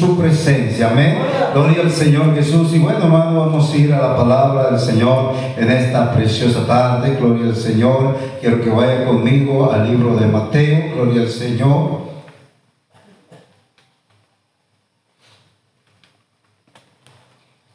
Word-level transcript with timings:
su 0.00 0.16
presencia. 0.16 0.90
Amén. 0.90 1.18
Gloria 1.52 1.82
al 1.82 1.90
Señor 1.90 2.34
Jesús. 2.34 2.74
Y 2.74 2.78
bueno, 2.78 3.04
hermano, 3.04 3.38
vamos 3.38 3.70
a 3.70 3.76
ir 3.76 3.92
a 3.92 4.00
la 4.00 4.16
palabra 4.16 4.70
del 4.70 4.80
Señor 4.80 5.34
en 5.58 5.70
esta 5.70 6.10
preciosa 6.12 6.66
tarde. 6.66 7.16
Gloria 7.20 7.46
al 7.48 7.56
Señor. 7.56 8.16
Quiero 8.40 8.62
que 8.62 8.70
vaya 8.70 9.04
conmigo 9.04 9.70
al 9.70 9.90
libro 9.90 10.16
de 10.16 10.26
Mateo. 10.26 10.94
Gloria 10.94 11.22
al 11.22 11.28
Señor. 11.28 12.00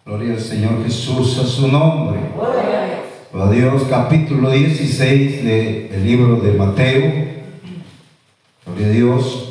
Gloria 0.04 0.34
al 0.34 0.42
Señor 0.42 0.84
Jesús 0.84 1.38
a 1.39 1.46
su 1.46 1.68
nombre. 1.68 2.20
Gloria 3.32 3.66
a 3.68 3.70
Dios, 3.70 3.84
capítulo 3.88 4.50
16 4.50 5.44
del 5.44 6.04
libro 6.04 6.38
de 6.38 6.54
Mateo. 6.54 7.14
Gloria 8.66 8.88
a 8.88 8.89
Dios. 8.89 9.45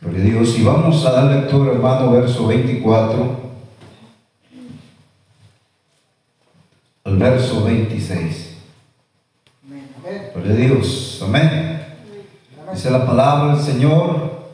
Gloria 0.00 0.20
a 0.20 0.24
Dios. 0.24 0.58
Y 0.58 0.62
vamos 0.62 1.04
a 1.04 1.12
dar 1.12 1.24
lectura, 1.24 1.72
hermano, 1.72 2.12
verso 2.12 2.46
24 2.46 3.48
al 7.04 7.16
verso 7.16 7.64
26. 7.64 8.56
Gloria 10.34 10.52
a 10.52 10.56
Dios. 10.56 11.20
Amén. 11.24 11.82
Dice 12.72 12.90
la 12.90 13.06
palabra 13.06 13.56
del 13.56 13.64
Señor 13.64 14.46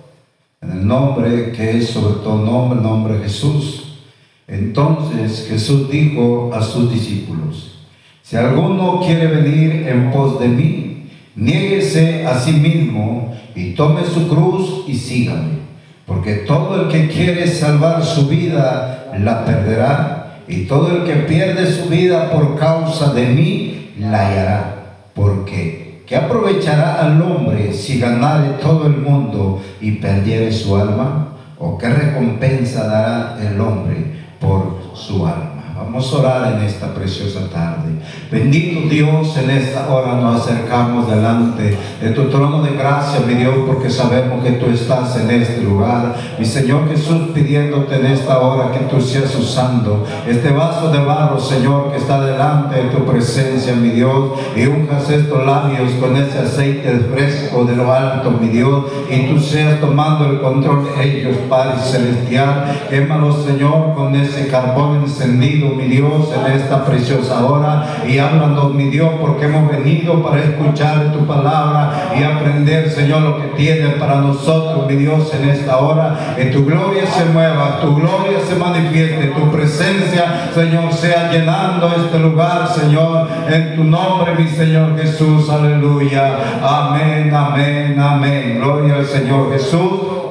en 0.63 0.71
el 0.71 0.87
nombre 0.87 1.53
que 1.53 1.79
es 1.79 1.91
sobre 1.91 2.15
todo 2.23 2.39
nombre, 2.39 2.79
el 2.79 2.85
nombre 2.85 3.19
de 3.19 3.25
Jesús. 3.25 3.99
Entonces 4.47 5.47
Jesús 5.49 5.91
dijo 5.91 6.51
a 6.55 6.63
sus 6.63 6.91
discípulos, 6.91 7.79
si 8.23 8.37
alguno 8.37 9.01
quiere 9.05 9.27
venir 9.27 9.87
en 9.89 10.11
pos 10.11 10.41
de 10.41 10.49
mí, 10.49 11.11
niéguese 11.35 12.27
a 12.27 12.39
sí 12.39 12.53
mismo 12.53 13.37
y 13.55 13.73
tome 13.73 14.03
su 14.05 14.29
cruz 14.29 14.85
y 14.87 14.95
sígame. 14.95 15.65
Porque 16.07 16.35
todo 16.47 16.83
el 16.83 16.89
que 16.89 17.09
quiere 17.09 17.47
salvar 17.47 18.05
su 18.05 18.29
vida 18.29 19.13
la 19.19 19.45
perderá, 19.45 20.25
y 20.47 20.67
todo 20.67 20.97
el 20.97 21.05
que 21.05 21.15
pierde 21.27 21.73
su 21.73 21.89
vida 21.89 22.31
por 22.31 22.59
causa 22.59 23.13
de 23.13 23.27
mí 23.27 23.93
la 23.99 24.27
hallará. 24.27 24.75
Porque 25.15 26.03
¿qué 26.07 26.17
aprovechará 26.17 27.01
al 27.01 27.23
hombre 27.23 27.73
si 27.73 27.99
ganare 27.99 28.51
todo 28.61 28.87
el 28.87 28.99
mundo 28.99 29.63
y 29.81 29.93
perdiere 29.93 30.53
su 30.53 30.77
alma? 30.77 31.29
¿O 31.59 31.79
qué 31.79 31.89
recompensa 31.89 32.87
dará 32.87 33.39
el 33.41 33.59
hombre 33.61 33.97
por 34.41 34.81
su 34.95 35.27
alma? 35.27 35.54
Vamos 35.77 36.13
a 36.13 36.19
orar 36.19 36.53
en 36.53 36.63
esta 36.63 36.95
preciosa 36.95 37.49
tarde. 37.53 37.91
Bendito 38.31 38.89
Dios, 38.89 39.37
en 39.37 39.51
esta 39.51 39.93
hora 39.93 40.15
nos 40.15 40.43
acercamos 40.43 41.11
delante 41.11 41.77
de 42.01 42.11
tu 42.11 42.25
trono 42.29 42.63
de 42.63 42.77
gracia, 42.77 43.21
mi 43.27 43.35
Dios, 43.35 43.55
porque 43.67 43.91
sabemos 43.91 44.45
que 44.45 44.53
tú 44.53 44.67
estás 44.67 45.17
en 45.17 45.31
este 45.31 45.63
lugar. 45.63 46.15
Mi 46.39 46.45
Señor 46.45 46.89
Jesús, 46.89 47.31
pidiéndote 47.35 47.97
en 47.97 48.07
esta 48.07 48.39
hora 48.39 48.71
que 48.71 48.85
tú 48.85 49.01
seas 49.01 49.35
usando 49.35 50.07
este 50.29 50.51
vaso 50.51 50.93
de 50.93 51.05
barro, 51.05 51.41
Señor, 51.41 51.91
que 51.91 51.99
está 51.99 52.25
delante 52.25 52.77
de 52.77 52.91
tu 52.91 53.05
presencia, 53.05 53.75
mi 53.75 53.91
Dios, 53.91 54.31
y 54.55 54.67
unjas 54.67 55.11
estos 55.11 55.45
labios 55.45 55.91
con 56.01 56.17
ese 56.17 56.39
aceite 56.39 57.09
fresco 57.13 57.65
de 57.65 57.75
lo 57.75 57.93
alto, 57.93 58.31
mi 58.31 58.47
Dios, 58.47 58.85
y 59.11 59.27
tú 59.27 59.41
seas 59.41 59.81
tomando 59.81 60.31
el 60.31 60.41
control 60.41 60.85
de 60.85 61.19
ellos, 61.21 61.37
Padre 61.49 61.81
Celestial. 61.83 62.87
Quémalos, 62.89 63.45
Señor, 63.45 63.95
con 63.95 64.15
ese 64.15 64.47
carbón 64.47 65.03
encendido, 65.03 65.64
mi 65.71 65.85
Dios, 65.85 66.31
en 66.35 66.53
esta 66.53 66.85
preciosa 66.85 67.45
hora. 67.45 67.87
Y 68.07 68.19
háblanos, 68.19 68.75
mi 68.75 68.91
Dios, 68.91 69.11
porque 69.21 69.47
hemos 69.47 69.71
venido 69.71 70.23
para 70.23 70.41
escuchar 70.41 71.13
tu 71.13 71.27
palabra 71.27 72.13
y 72.19 72.23
aprender, 72.23 72.91
Señor, 72.91 73.23
lo 73.23 73.37
que 73.41 73.49
tienes 73.57 73.95
para 73.95 74.17
nosotros, 74.17 74.87
mi 74.87 74.97
Dios, 74.97 75.33
en 75.35 75.49
esta 75.49 75.79
hora. 75.79 76.35
Que 76.37 76.47
tu 76.47 76.65
gloria 76.65 77.07
se 77.07 77.25
mueva, 77.27 77.81
tu 77.81 77.95
gloria 77.95 78.39
se 78.47 78.57
manifieste, 78.57 79.29
tu 79.29 79.51
presencia, 79.51 80.51
Señor, 80.55 80.93
sea 80.93 81.31
llenando 81.31 81.93
este 81.97 82.19
lugar, 82.19 82.69
Señor, 82.69 83.29
en 83.49 83.77
tu 83.77 83.85
nombre, 83.85 84.35
mi 84.37 84.49
Señor 84.49 84.97
Jesús. 84.99 85.49
Aleluya. 85.51 86.37
Amén, 86.63 87.33
amén, 87.35 87.99
amén. 88.01 88.59
Gloria 88.61 88.97
al 88.97 89.07
Señor 89.07 89.53
Jesús. 89.53 90.24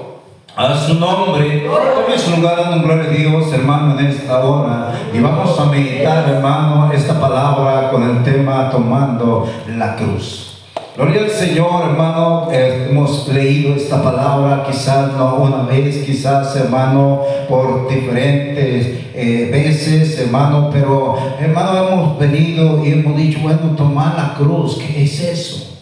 A 0.55 0.77
su 0.77 0.93
nombre, 0.99 1.63
tome 1.65 2.15
su 2.15 2.39
lugar 2.39 2.57
dando 2.57 2.85
gloria 2.85 3.09
a 3.09 3.11
Dios, 3.11 3.51
hermano, 3.51 3.99
en 3.99 4.05
esta 4.05 4.39
hora. 4.43 4.93
Y 5.11 5.19
vamos 5.19 5.59
a 5.59 5.65
meditar, 5.65 6.29
hermano, 6.29 6.93
esta 6.93 7.19
palabra 7.19 7.89
con 7.89 8.03
el 8.03 8.23
tema 8.23 8.69
tomando 8.69 9.49
la 9.75 9.95
cruz. 9.95 10.61
Gloria 10.95 11.21
al 11.21 11.31
Señor, 11.31 11.89
hermano. 11.89 12.49
Eh, 12.51 12.89
hemos 12.91 13.27
leído 13.29 13.73
esta 13.73 14.03
palabra, 14.03 14.63
quizás 14.69 15.13
no 15.13 15.37
una 15.37 15.63
vez, 15.63 16.05
quizás, 16.05 16.55
hermano, 16.55 17.21
por 17.49 17.89
diferentes 17.89 19.09
eh, 19.15 19.49
veces, 19.51 20.19
hermano, 20.19 20.69
pero, 20.71 21.17
hermano, 21.39 21.87
hemos 21.87 22.19
venido 22.19 22.85
y 22.85 22.91
hemos 22.91 23.17
dicho, 23.17 23.39
bueno, 23.41 23.75
tomar 23.75 24.13
la 24.15 24.35
cruz, 24.35 24.77
¿qué 24.77 25.01
es 25.01 25.19
eso? 25.19 25.73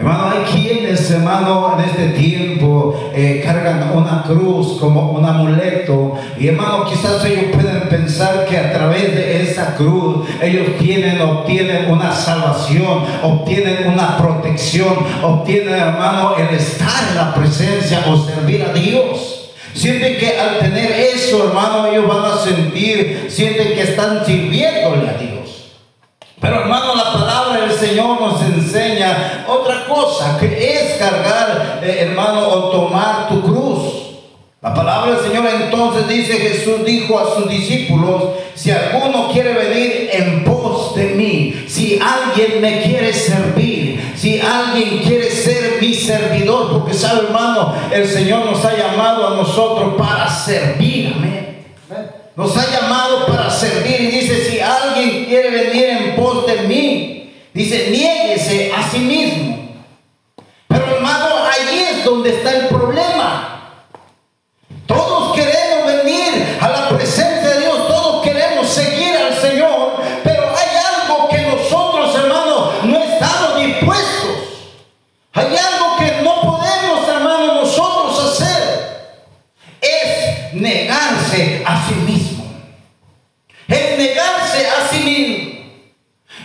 Hermano, 0.00 0.30
hay 0.30 0.50
quienes, 0.50 1.10
hermano, 1.10 1.76
en 1.78 1.84
este 1.84 2.08
tiempo 2.18 2.59
eh, 3.14 3.42
cargan 3.44 3.90
una 3.94 4.22
cruz 4.22 4.78
como 4.80 5.10
un 5.12 5.24
amuleto. 5.24 6.14
Y 6.38 6.48
hermano, 6.48 6.84
quizás 6.84 7.24
ellos 7.24 7.44
pueden 7.52 7.88
pensar 7.88 8.46
que 8.46 8.56
a 8.56 8.72
través 8.72 9.14
de 9.14 9.42
esa 9.42 9.74
cruz 9.76 10.26
ellos 10.40 10.78
tienen, 10.78 11.20
obtienen 11.20 11.90
una 11.90 12.14
salvación, 12.14 13.04
obtienen 13.22 13.88
una 13.92 14.16
protección, 14.16 14.94
obtienen, 15.22 15.74
hermano, 15.74 16.34
el 16.36 16.56
estar 16.56 17.08
en 17.10 17.16
la 17.16 17.34
presencia 17.34 18.04
o 18.06 18.16
servir 18.16 18.62
a 18.62 18.72
Dios. 18.72 19.50
Sienten 19.74 20.18
que 20.18 20.38
al 20.38 20.58
tener 20.58 20.90
eso, 20.90 21.48
hermano, 21.48 21.86
ellos 21.86 22.08
van 22.08 22.32
a 22.32 22.36
sentir, 22.36 23.26
sienten 23.28 23.74
que 23.74 23.82
están 23.82 24.24
sirviéndole 24.26 25.08
a 25.08 25.14
Dios. 25.14 25.39
Pero 26.40 26.60
hermano, 26.62 26.94
la 26.94 27.12
palabra 27.12 27.60
del 27.60 27.72
Señor 27.72 28.18
nos 28.18 28.40
enseña 28.42 29.44
otra 29.46 29.84
cosa, 29.86 30.38
que 30.38 30.46
es 30.46 30.96
cargar, 30.96 31.80
eh, 31.82 31.98
hermano, 32.00 32.48
o 32.48 32.70
tomar 32.70 33.28
tu 33.28 33.42
cruz. 33.42 34.00
La 34.62 34.74
palabra 34.74 35.12
del 35.12 35.24
Señor 35.24 35.46
entonces 35.46 36.08
dice, 36.08 36.34
Jesús 36.34 36.84
dijo 36.84 37.18
a 37.18 37.34
sus 37.34 37.48
discípulos, 37.48 38.22
si 38.54 38.70
alguno 38.70 39.30
quiere 39.32 39.52
venir 39.52 40.10
en 40.12 40.44
pos 40.44 40.94
de 40.94 41.14
mí, 41.14 41.64
si 41.66 41.98
alguien 41.98 42.60
me 42.60 42.82
quiere 42.82 43.12
servir, 43.12 44.14
si 44.16 44.40
alguien 44.40 44.98
quiere 44.98 45.30
ser 45.30 45.78
mi 45.80 45.94
servidor, 45.94 46.72
porque 46.72 46.94
sabe 46.94 47.26
hermano, 47.26 47.74
el 47.90 48.06
Señor 48.06 48.46
nos 48.46 48.64
ha 48.64 48.76
llamado 48.76 49.28
a 49.28 49.36
nosotros 49.36 49.94
para 49.96 50.28
servir, 50.30 51.14
amén. 51.16 51.40
Nos 52.36 52.56
ha 52.56 52.70
llamado 52.70 53.26
para 53.26 53.50
servir 53.50 53.99
dice, 57.60 57.90
niéguese 57.90 58.72
a 58.72 58.90
sí 58.90 58.98
mismo. 59.00 59.58
Pero 60.66 60.96
hermano, 60.96 61.26
ahí 61.44 61.80
es 61.90 62.04
donde 62.04 62.30
está 62.30 62.52
el 62.52 62.68
problema. 62.68 63.86
Todos 64.86 65.34
queremos 65.34 65.86
venir 65.86 66.58
a 66.60 66.68
la 66.68 66.88
presencia 66.88 67.50
de 67.50 67.60
Dios, 67.60 67.88
todos 67.88 68.24
queremos 68.24 68.66
seguir 68.68 69.14
al 69.16 69.34
Señor, 69.34 70.02
pero 70.24 70.42
hay 70.56 70.68
algo 70.94 71.28
que 71.28 71.42
nosotros, 71.42 72.14
hermano, 72.14 72.72
no 72.84 73.02
estamos 73.02 73.58
dispuestos. 73.58 74.36
Hay 75.32 75.56
algo 75.56 75.96
que 75.98 76.22
no 76.22 76.40
podemos, 76.40 77.08
hermano, 77.08 77.54
nosotros 77.62 78.32
hacer. 78.32 79.26
Es 79.80 80.54
negarse 80.54 81.62
a 81.64 81.88
sí 81.88 81.94
mismo. 81.94 82.44
Es 83.68 83.98
negarse 83.98 84.66
a 84.66 84.88
sí 84.88 84.98
mismo. 85.04 85.50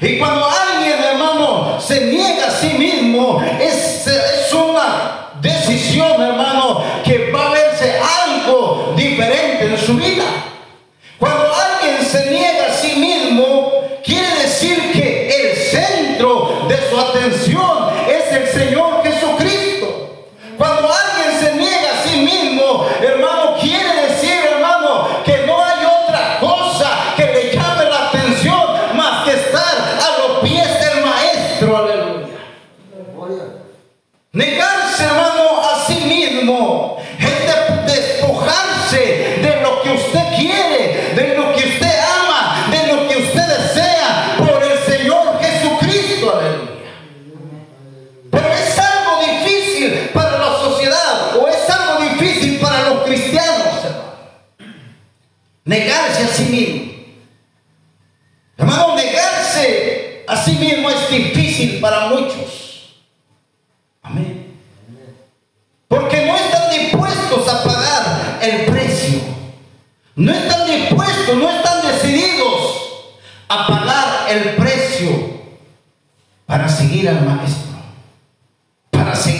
Y 0.02 0.18
cuando 0.18 0.46
alguien, 0.46 0.65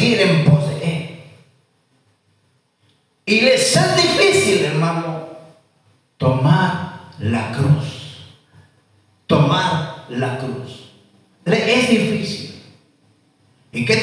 quieren 0.06 0.46
poseer. 0.46 1.24
Y 3.26 3.42
les 3.42 3.76
es 3.76 3.96
difícil, 3.96 4.66
hermano, 4.66 5.30
tomar 6.18 7.10
la 7.20 7.52
cruz. 7.52 8.36
Tomar 9.26 10.06
la 10.10 10.38
cruz. 10.38 10.92
Es 11.46 11.90
difícil. 11.90 12.62
¿Y 13.72 13.84
qué 13.86 13.98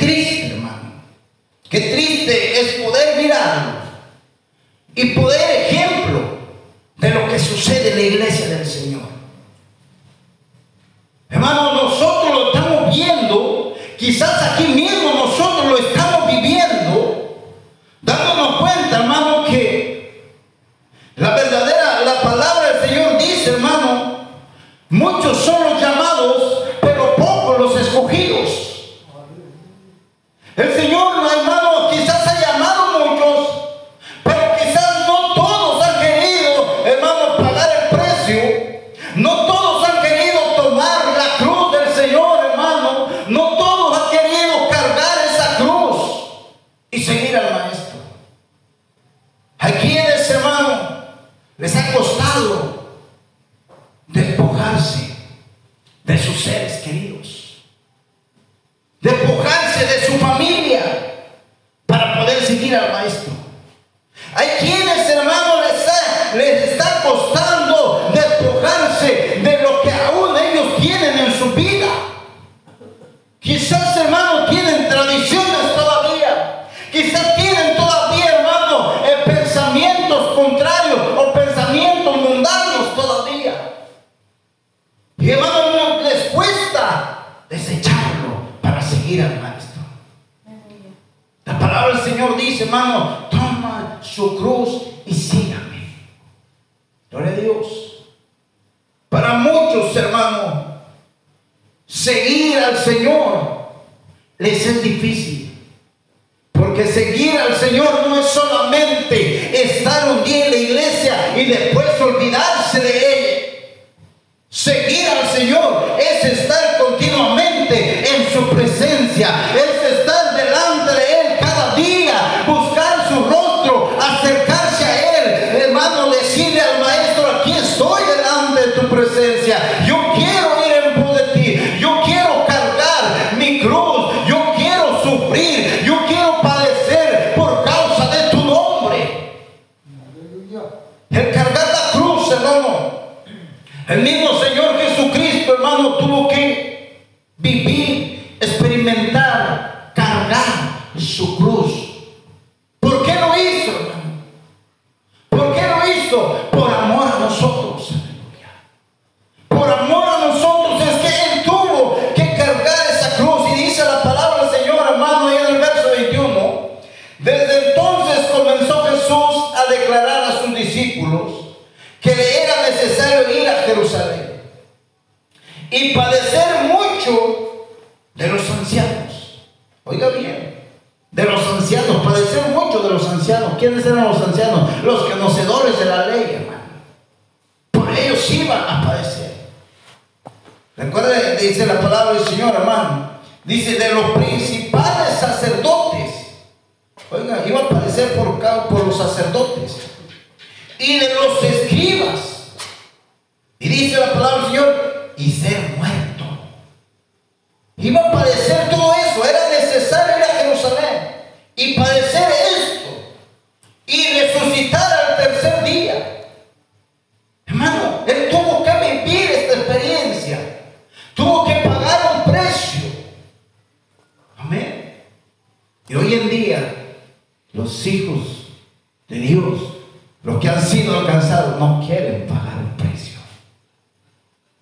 quieren 231.80 232.26
pagar 232.26 232.58
un 232.58 232.76
precio. 232.76 233.20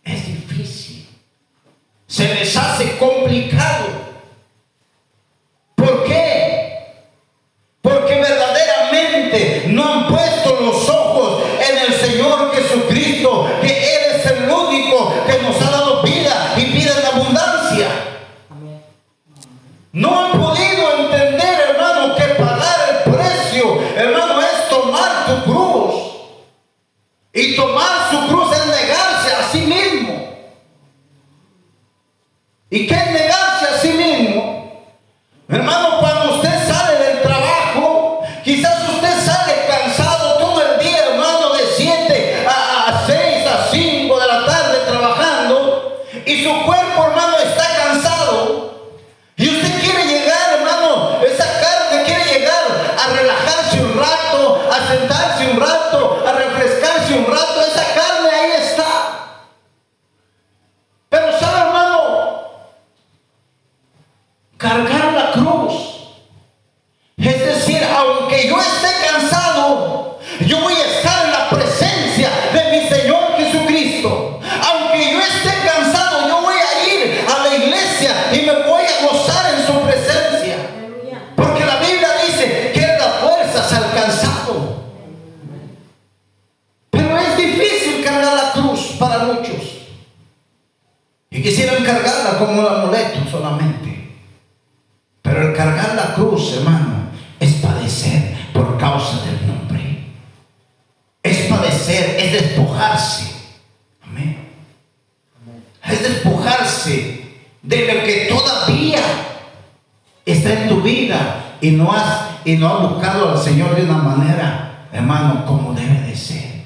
Es 0.05 0.27
difícil. 0.27 1.07
Se 2.07 2.35
les 2.35 2.57
hace 2.57 2.99
complicado 2.99 3.80
gozar 79.21 79.55
en 79.55 79.67
su 79.67 79.81
presencia. 79.81 80.57
Porque 81.37 81.65
la 81.65 81.77
Biblia 81.77 82.09
dice 82.27 82.73
que 82.73 82.81
da 82.81 83.13
fuerzas 83.21 83.73
al 83.73 83.93
cansado. 83.93 84.85
Pero 86.91 87.19
es 87.19 87.37
difícil 87.37 88.05
cargar 88.05 88.35
la 88.35 88.53
cruz 88.53 88.97
para 88.99 89.25
muchos. 89.25 89.89
Y 91.31 91.43
quisieran 91.43 91.85
cargarla 91.85 92.39
como 92.39 92.61
un 92.61 92.67
amuleto 92.67 93.21
solamente. 93.31 94.19
Pero 95.23 95.49
el 95.49 95.57
cargar 95.57 95.95
la 95.95 96.15
cruz, 96.15 96.57
hermano, 96.57 97.00
de 107.71 107.95
lo 107.95 108.03
que 108.03 108.27
todavía 108.29 109.01
está 110.27 110.63
en 110.63 110.69
tu 110.69 110.81
vida 110.83 111.57
y 111.61 111.71
no 111.71 111.93
has 111.93 112.31
y 112.45 112.57
no 112.57 112.67
has 112.67 112.91
buscado 112.91 113.31
al 113.31 113.39
Señor 113.39 113.77
de 113.77 113.85
una 113.85 113.99
manera, 113.99 114.89
hermano, 114.93 115.47
como 115.47 115.73
debe 115.73 116.01
de 116.01 116.17
ser. 116.17 116.65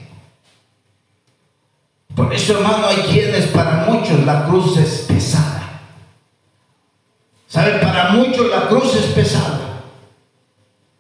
Por 2.15 2.33
eso, 2.33 2.57
hermano, 2.57 2.87
hay 2.87 3.03
quienes 3.13 3.49
para 3.49 3.85
muchos 3.87 4.25
la 4.25 4.47
cruz 4.47 4.79
es 4.79 5.05
pesada. 5.07 5.81
¿Sabe? 7.49 7.73
Para 7.81 8.11
muchos 8.13 8.49
la 8.49 8.69
cruz 8.69 8.95
es 8.95 9.07
pesada. 9.07 9.83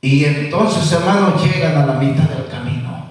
Y 0.02 0.24
entonces, 0.26 0.92
hermano, 0.92 1.34
llegan 1.42 1.78
a 1.78 1.86
la 1.86 1.94
mitad 1.94 2.24
del 2.24 2.48
camino. 2.48 3.06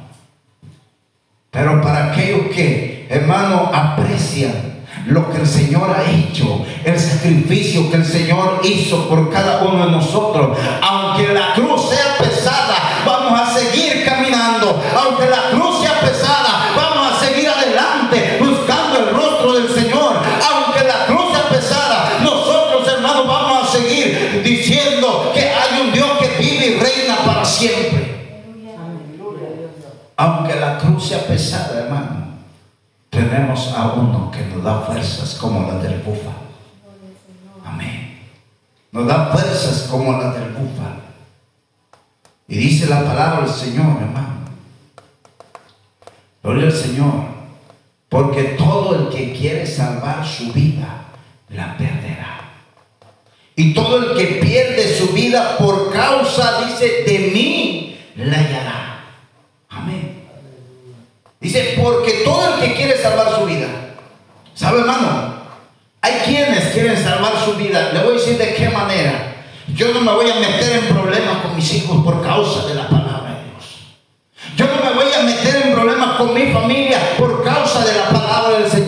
Pero 1.50 1.81
para 1.81 2.12
aquellos 2.12 2.53
que, 2.53 3.07
hermano, 3.09 3.71
aprecian 3.73 4.73
lo 5.05 5.29
que 5.31 5.39
el 5.39 5.48
Señor 5.48 5.89
ha 5.89 6.10
hecho, 6.10 6.65
el 6.83 7.00
sacrificio 7.00 7.89
que 7.89 7.98
el 7.98 8.05
Señor 8.05 8.62
hizo 8.63 9.10
por 9.10 9.31
cada 9.31 9.63
uno 9.63 9.86
de 9.86 9.91
nosotros, 9.91 10.57
aunque 10.81 11.33
la 11.33 11.53
cruz 11.53 11.89
sea 11.89 12.17
pesada, 12.17 13.03
vamos 13.05 13.39
a 13.39 13.53
seguir 13.53 14.05
caminando. 14.05 14.81
Aunque 14.95 15.29
la 15.29 15.50
cruz 15.51 15.81
sea 15.81 16.00
pesada, 16.00 16.72
vamos 16.75 17.13
a 17.13 17.25
seguir 17.25 17.50
adelante 17.50 18.38
buscando 18.39 19.00
el 19.00 19.15
rostro 19.15 19.53
del 19.53 19.69
Señor. 19.69 20.15
Aunque 20.51 20.83
la 20.88 21.05
cruz 21.05 21.31
sea 21.31 21.50
pesada, 21.50 22.19
nosotros, 22.22 22.88
hermanos, 22.88 23.27
vamos 23.27 23.69
a 23.69 23.72
seguir 23.72 24.41
diciendo 24.43 25.31
que 25.33 25.41
hay 25.41 25.81
un 25.81 25.91
Dios 25.91 26.10
que 26.19 26.27
vive 26.39 26.65
y 26.65 26.79
reina 26.79 27.17
para 27.25 27.43
siempre. 27.43 28.13
Aunque 30.15 30.55
la 30.55 30.77
cruz 30.77 31.07
sea 31.07 31.25
pesada, 31.25 31.81
hermano, 31.81 32.32
tenemos 33.13 33.72
a 33.77 33.93
uno 33.93 34.32
que 34.32 34.43
nos 34.46 34.63
da 34.63 34.82
fuerzas 34.82 35.36
como 35.36 35.72
la 35.72 35.77
del 35.77 36.00
búfalo. 36.00 36.34
Amén. 37.63 38.20
Nos 38.91 39.05
da 39.08 39.27
fuerzas 39.27 39.88
como 39.89 40.13
la 40.13 40.34
del 40.34 40.50
búfalo. 40.50 41.03
Y 42.48 42.58
dice 42.58 42.88
la 42.88 43.05
palabra 43.05 43.46
del 43.46 43.53
Señor, 43.53 44.01
hermano. 44.01 44.48
Gloria 46.41 46.65
al 46.65 46.74
Señor. 46.74 47.13
Porque 48.10 48.43
todo 48.58 48.96
el 48.96 49.10
que 49.10 49.32
quiere 49.34 49.67
salvar 49.67 50.25
su 50.25 50.51
vida, 50.51 51.05
la 51.50 51.77
perderá. 51.77 52.41
Y 53.55 53.75
todo 53.75 54.12
el 54.12 54.17
que 54.17 54.39
pierde 54.41 54.98
su 54.98 55.13
vida 55.13 55.58
por 55.58 55.93
causa, 55.93 56.65
dice, 56.65 57.03
de 57.05 57.32
mí, 57.32 57.98
la 58.15 58.38
hallará. 58.38 59.03
Amén. 59.70 60.12
Dice, 61.43 61.77
porque 61.83 62.21
todo 62.23 62.55
el 62.55 62.62
que 62.62 62.73
quiere 62.73 62.97
salvar 62.97 63.35
su 63.38 63.45
vida, 63.45 63.67
¿sabe 64.55 64.79
hermano? 64.79 65.33
Hay 66.00 66.13
quienes 66.25 66.69
quieren 66.69 66.95
salvar 66.95 67.33
su 67.43 67.55
vida. 67.55 67.91
Le 67.91 68.00
voy 68.00 68.15
a 68.15 68.17
decir 68.17 68.38
de 68.38 68.53
qué 68.53 68.69
manera. 68.69 69.43
Yo 69.67 69.93
no 69.93 70.00
me 70.00 70.13
voy 70.13 70.29
a 70.29 70.35
meter 70.35 70.71
en 70.71 70.95
problemas 70.95 71.41
con 71.41 71.53
mis 71.53 71.73
hijos 71.73 72.01
por 72.01 72.23
causa 72.23 72.65
de 72.65 72.75
la 72.75 72.88
palabra 72.88 73.35
de 73.35 73.51
Dios. 73.51 74.55
Yo 74.55 74.67
no 74.67 74.89
me 74.89 74.95
voy 74.95 75.13
a 75.13 75.23
meter 75.23 75.65
en 75.65 75.73
problemas 75.73 76.15
con 76.15 76.33
mi 76.33 76.53
familia 76.53 77.00
por 77.17 77.43
causa 77.43 77.85
de 77.85 77.93
la 77.93 78.07
palabra 78.07 78.59
del 78.59 78.71
Señor. 78.71 78.82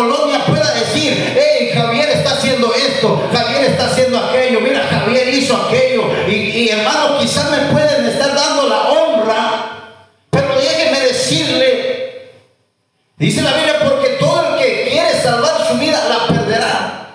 Colonia 0.00 0.44
pueda 0.46 0.72
decir, 0.72 1.34
hey, 1.36 1.72
Javier 1.74 2.08
está 2.08 2.32
haciendo 2.32 2.72
esto, 2.74 3.28
Javier 3.32 3.64
está 3.64 3.86
haciendo 3.86 4.18
aquello, 4.18 4.60
mira, 4.60 4.86
Javier 4.88 5.28
hizo 5.28 5.54
aquello. 5.54 6.04
Y, 6.26 6.32
y 6.32 6.68
hermano, 6.70 7.18
quizás 7.18 7.50
me 7.50 7.58
pueden 7.70 8.06
estar 8.06 8.34
dando 8.34 8.66
la 8.66 8.82
honra, 8.88 9.94
pero 10.30 10.54
déjeme 10.56 11.00
decirle, 11.00 12.30
dice 13.18 13.42
la 13.42 13.52
Biblia, 13.52 13.80
porque 13.84 14.08
todo 14.18 14.40
el 14.40 14.62
que 14.62 14.88
quiere 14.90 15.22
salvar 15.22 15.68
su 15.68 15.74
vida 15.76 16.02
la 16.08 16.34
perderá. 16.34 17.10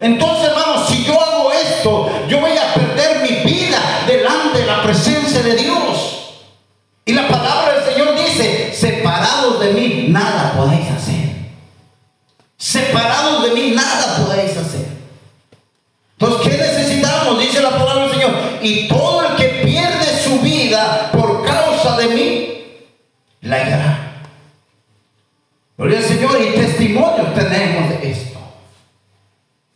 Entonces, 0.00 0.48
hermano, 0.48 0.86
si 0.86 1.04
yo 1.04 1.20
hago 1.20 1.52
esto, 1.52 2.10
yo 2.28 2.40
voy 2.40 2.52
a 2.56 2.72
perder 2.72 3.22
mi 3.22 3.52
vida 3.52 3.78
delante 4.06 4.60
de 4.60 4.66
la 4.66 4.82
presencia 4.82 5.42
de 5.42 5.54
Dios. 5.54 6.03
Y 18.64 18.88
todo 18.88 19.26
el 19.26 19.36
que 19.36 19.62
pierde 19.62 20.06
su 20.24 20.40
vida 20.40 21.10
por 21.12 21.44
causa 21.44 21.98
de 21.98 22.08
mí, 22.08 22.64
la 23.42 23.56
hallará. 23.56 24.22
Gloria 25.76 25.98
al 25.98 26.04
Señor 26.04 26.40
y 26.40 26.58
testimonio 26.58 27.24
tenemos 27.34 27.90
de 27.90 28.10
esto. 28.10 28.38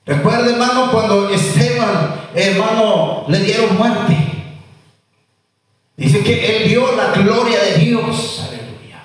Recuerda, 0.06 0.52
hermano, 0.52 0.90
cuando 0.90 1.28
Esteban, 1.28 2.14
hermano, 2.34 3.26
le 3.28 3.40
dieron 3.40 3.76
muerte. 3.76 4.16
Dice 5.98 6.22
que 6.22 6.56
él 6.56 6.68
vio 6.70 6.96
la 6.96 7.12
gloria 7.12 7.60
de 7.60 7.74
Dios. 7.74 8.42
Aleluya. 8.48 9.02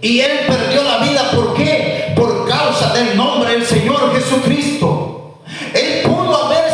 Y 0.00 0.20
él 0.20 0.46
perdió 0.46 0.84
la 0.84 0.98
vida. 0.98 1.30
¿Por 1.32 1.54
qué? 1.54 2.12
Por 2.14 2.48
causa 2.48 2.92
del 2.92 3.16
nombre 3.16 3.54
del 3.54 3.66
Señor 3.66 4.14
Jesucristo. 4.14 5.42
Él 5.74 6.02
pudo 6.04 6.44
haberse 6.44 6.68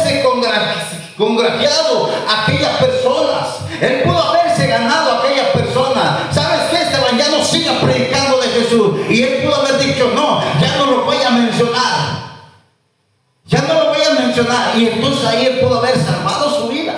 aquellas 2.29 2.77
personas. 2.79 3.59
Él 3.81 4.03
pudo 4.05 4.19
haberse 4.19 4.67
ganado 4.67 5.13
a 5.13 5.19
aquellas 5.19 5.49
personas. 5.49 6.35
¿Sabes 6.35 6.71
qué? 6.71 6.77
Esteban 6.83 7.19
ya 7.19 7.29
no 7.29 7.45
siga 7.45 7.81
predicando 7.81 8.41
de 8.41 8.49
Jesús. 8.49 9.11
Y 9.11 9.23
él 9.23 9.43
pudo 9.43 9.57
haber 9.57 9.79
dicho, 9.79 10.11
no, 10.15 10.43
ya 10.61 10.77
no 10.77 10.87
lo 10.87 11.05
voy 11.05 11.17
a 11.23 11.31
mencionar. 11.31 12.25
Ya 13.47 13.63
no 13.63 13.75
lo 13.75 13.89
voy 13.91 14.03
a 14.03 14.21
mencionar. 14.21 14.77
Y 14.77 14.89
entonces 14.89 15.25
ahí 15.27 15.47
él 15.47 15.61
pudo 15.61 15.79
haber 15.79 15.97
salvado 15.99 16.51
su 16.51 16.69
vida. 16.69 16.95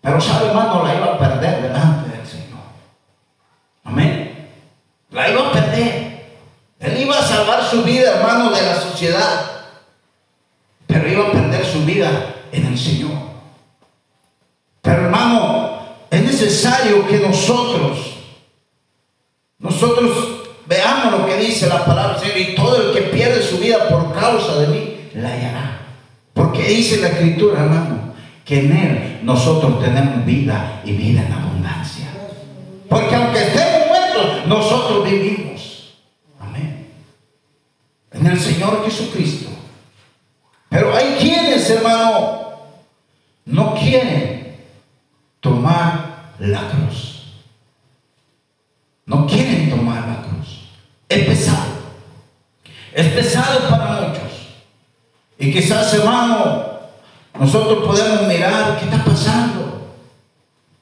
Pero 0.00 0.20
sabe, 0.20 0.48
hermano, 0.48 0.84
la 0.84 0.94
iba 0.94 1.06
a 1.06 1.18
perder 1.18 1.62
delante 1.62 2.16
del 2.16 2.26
Señor. 2.26 2.60
Amén. 3.84 4.48
La 5.10 5.28
iba 5.28 5.48
a 5.48 5.52
perder. 5.52 6.12
Él 6.80 6.98
iba 6.98 7.16
a 7.16 7.22
salvar 7.22 7.64
su 7.64 7.82
vida, 7.82 8.16
hermano, 8.16 8.50
de 8.50 8.62
la 8.62 8.80
sociedad. 8.80 9.46
Pero 10.88 11.08
iba 11.08 11.28
a 11.28 11.32
perder 11.32 11.64
su 11.64 11.84
vida 11.84 12.31
en 12.52 12.66
el 12.66 12.78
Señor. 12.78 13.12
Pero 14.82 15.06
hermano, 15.06 15.80
es 16.10 16.22
necesario 16.22 17.06
que 17.08 17.18
nosotros, 17.18 18.18
nosotros 19.58 20.42
veamos 20.66 21.20
lo 21.20 21.26
que 21.26 21.36
dice 21.38 21.66
la 21.68 21.84
palabra 21.84 22.18
del 22.18 22.32
Señor 22.32 22.38
y 22.38 22.54
todo 22.54 22.76
el 22.82 22.94
que 22.94 23.08
pierde 23.08 23.42
su 23.42 23.58
vida 23.58 23.88
por 23.88 24.12
causa 24.12 24.60
de 24.60 24.68
mí, 24.68 24.96
la 25.14 25.30
hallará. 25.30 25.80
Porque 26.34 26.62
dice 26.64 27.00
la 27.00 27.08
escritura, 27.08 27.62
hermano, 27.62 28.12
que 28.44 28.60
en 28.60 28.76
Él 28.76 29.20
nosotros 29.22 29.82
tenemos 29.82 30.24
vida 30.26 30.82
y 30.84 30.92
vida 30.92 31.22
en 31.26 31.32
abundancia. 31.32 32.06
Porque 32.88 33.14
aunque 33.14 33.38
estemos 33.38 33.88
muertos, 33.88 34.46
nosotros 34.46 35.04
vivimos. 35.04 35.94
Amén. 36.40 36.88
En 38.12 38.26
el 38.26 38.38
Señor 38.38 38.84
Jesucristo. 38.84 39.51
Pero 40.72 40.96
hay 40.96 41.16
quienes, 41.20 41.68
hermano, 41.68 42.54
no 43.44 43.74
quieren 43.74 44.56
tomar 45.40 46.32
la 46.38 46.70
cruz. 46.70 47.24
No 49.04 49.26
quieren 49.26 49.68
tomar 49.68 50.08
la 50.08 50.22
cruz. 50.22 50.70
Es 51.10 51.26
pesado. 51.26 51.72
Es 52.94 53.06
pesado 53.08 53.68
para 53.68 54.00
muchos. 54.00 54.32
Y 55.38 55.52
quizás, 55.52 55.92
hermano, 55.92 56.64
nosotros 57.38 57.84
podemos 57.86 58.26
mirar 58.26 58.78
qué 58.78 58.86
está 58.86 59.04
pasando. 59.04 59.90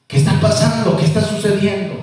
¿Qué 0.07 0.17
está 0.17 0.39
pasando? 0.39 0.95
¿Qué 0.95 1.05
está 1.05 1.21
sucediendo? 1.21 2.00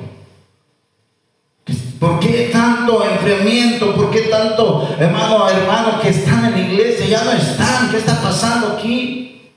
¿Por 1.99 2.21
qué 2.21 2.51
tanto 2.53 3.05
enfriamiento? 3.05 3.95
¿Por 3.95 4.11
qué 4.11 4.23
tanto, 4.23 4.89
hermano, 4.99 5.49
hermano, 5.49 6.01
que 6.01 6.11
están 6.11 6.45
en 6.45 6.53
la 6.53 6.61
iglesia 6.61 7.07
ya 7.07 7.25
no 7.25 7.33
están? 7.33 7.91
¿Qué 7.91 7.99
está 7.99 8.21
pasando 8.23 8.77
aquí? 8.77 9.51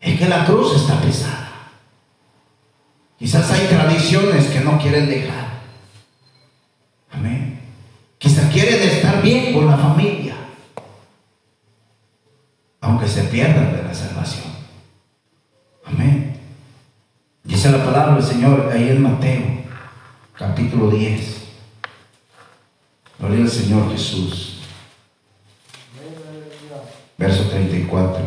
Es 0.00 0.18
que 0.18 0.28
la 0.28 0.44
cruz 0.44 0.74
está 0.76 1.00
pesada. 1.00 1.52
Quizás 3.18 3.50
hay 3.50 3.66
tradiciones 3.66 4.46
que 4.46 4.60
no 4.60 4.78
quieren 4.78 5.08
dejar. 5.08 5.60
Amén. 7.12 7.60
Quizás 8.18 8.50
quieren 8.50 8.82
estar 8.88 9.20
bien 9.20 9.52
con 9.52 9.66
la 9.66 9.76
familia, 9.76 10.34
aunque 12.80 13.06
se 13.06 13.24
pierdan 13.24 13.76
de 13.76 13.82
la 13.82 13.94
salvación. 13.94 14.50
Amén. 15.84 16.40
Dice 17.44 17.70
la 17.70 17.84
palabra 17.84 18.14
del 18.14 18.24
Señor 18.24 18.70
ahí 18.72 18.88
en 18.88 19.02
Mateo, 19.02 19.42
capítulo 20.38 20.90
10. 20.90 21.41
Gloria 23.22 23.44
al 23.44 23.50
Señor 23.50 23.92
Jesús. 23.92 24.56
Verso 27.16 27.44
34. 27.44 28.20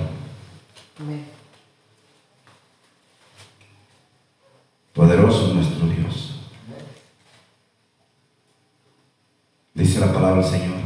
Poderoso 4.93 5.53
nuestro 5.53 5.85
Dios. 5.87 6.39
Dice 9.73 9.99
la 9.99 10.13
palabra 10.13 10.41
del 10.41 10.49
Señor. 10.49 10.77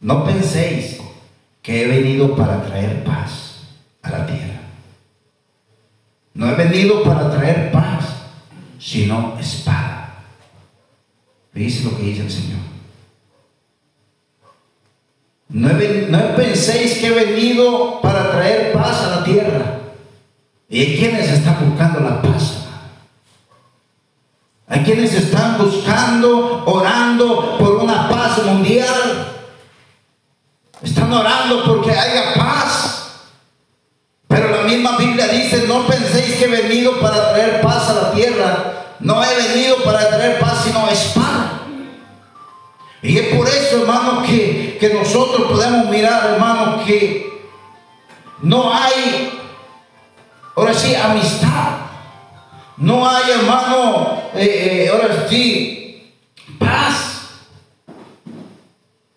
No 0.00 0.24
penséis 0.24 0.98
que 1.60 1.84
he 1.84 1.88
venido 1.88 2.34
para 2.34 2.64
traer 2.64 3.04
paz 3.04 3.60
a 4.00 4.10
la 4.10 4.26
tierra. 4.26 4.62
No 6.32 6.50
he 6.50 6.54
venido 6.54 7.02
para 7.04 7.30
traer 7.30 7.70
paz, 7.70 8.06
sino 8.78 9.38
espada. 9.38 10.24
Dice 11.52 11.84
lo 11.84 11.94
que 11.94 12.04
dice 12.04 12.22
el 12.22 12.30
Señor. 12.30 12.71
No, 15.52 15.68
penséis 16.34 16.98
que 16.98 17.08
he 17.08 17.10
venido 17.10 18.00
para 18.00 18.30
traer 18.30 18.72
paz 18.72 19.02
a 19.02 19.16
la 19.16 19.24
tierra. 19.24 19.80
¿Y 20.68 20.80
hay 20.80 20.96
quienes 20.96 21.28
están 21.28 21.68
buscando 21.68 22.00
la 22.00 22.22
paz? 22.22 22.64
Hay 24.66 24.80
quienes 24.80 25.12
están 25.12 25.58
buscando, 25.58 26.64
orando 26.64 27.58
por 27.58 27.76
una 27.76 28.08
paz 28.08 28.42
mundial. 28.46 29.28
Están 30.82 31.12
orando 31.12 31.64
porque 31.64 31.90
haya 31.90 32.32
paz. 32.34 33.20
Pero 34.28 34.48
la 34.48 34.62
misma 34.62 34.96
Biblia 34.96 35.28
dice, 35.28 35.66
no 35.68 35.86
penséis 35.86 36.36
que 36.36 36.46
he 36.46 36.62
venido 36.62 36.98
para 36.98 37.34
traer 37.34 37.60
paz 37.60 37.90
a 37.90 37.94
la 37.94 38.12
tierra. 38.12 38.72
No 39.00 39.22
he 39.22 39.34
venido 39.34 39.76
para 39.84 40.08
traer 40.08 40.38
paz, 40.38 40.62
sino 40.64 40.88
espada. 40.88 41.21
Y 43.02 43.18
es 43.18 43.34
por 43.34 43.48
eso, 43.48 43.80
hermano, 43.80 44.22
que, 44.22 44.78
nosotros 44.94 45.48
podemos 45.50 45.88
mirar, 45.90 46.34
hermano, 46.34 46.84
que 46.84 47.32
no 48.42 48.72
hay, 48.72 49.40
ahora 50.54 50.72
sí, 50.72 50.94
amistad. 50.94 51.78
No 52.76 53.08
hay, 53.08 53.30
hermano, 53.32 54.22
eh, 54.34 54.84
eh, 54.84 54.88
ahora 54.88 55.26
sí, 55.28 56.14
paz. 56.58 57.48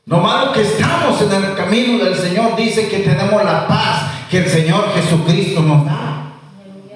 Lo 0.07 0.17
malo 0.17 0.51
que 0.51 0.61
estamos 0.61 1.21
en 1.21 1.43
el 1.43 1.55
camino 1.55 2.03
del 2.03 2.15
Señor 2.15 2.55
dice 2.55 2.87
que 2.87 2.99
tenemos 2.99 3.43
la 3.43 3.67
paz 3.67 4.03
que 4.29 4.39
el 4.39 4.49
Señor 4.49 4.93
Jesucristo 4.95 5.61
nos 5.61 5.85
da. 5.85 6.33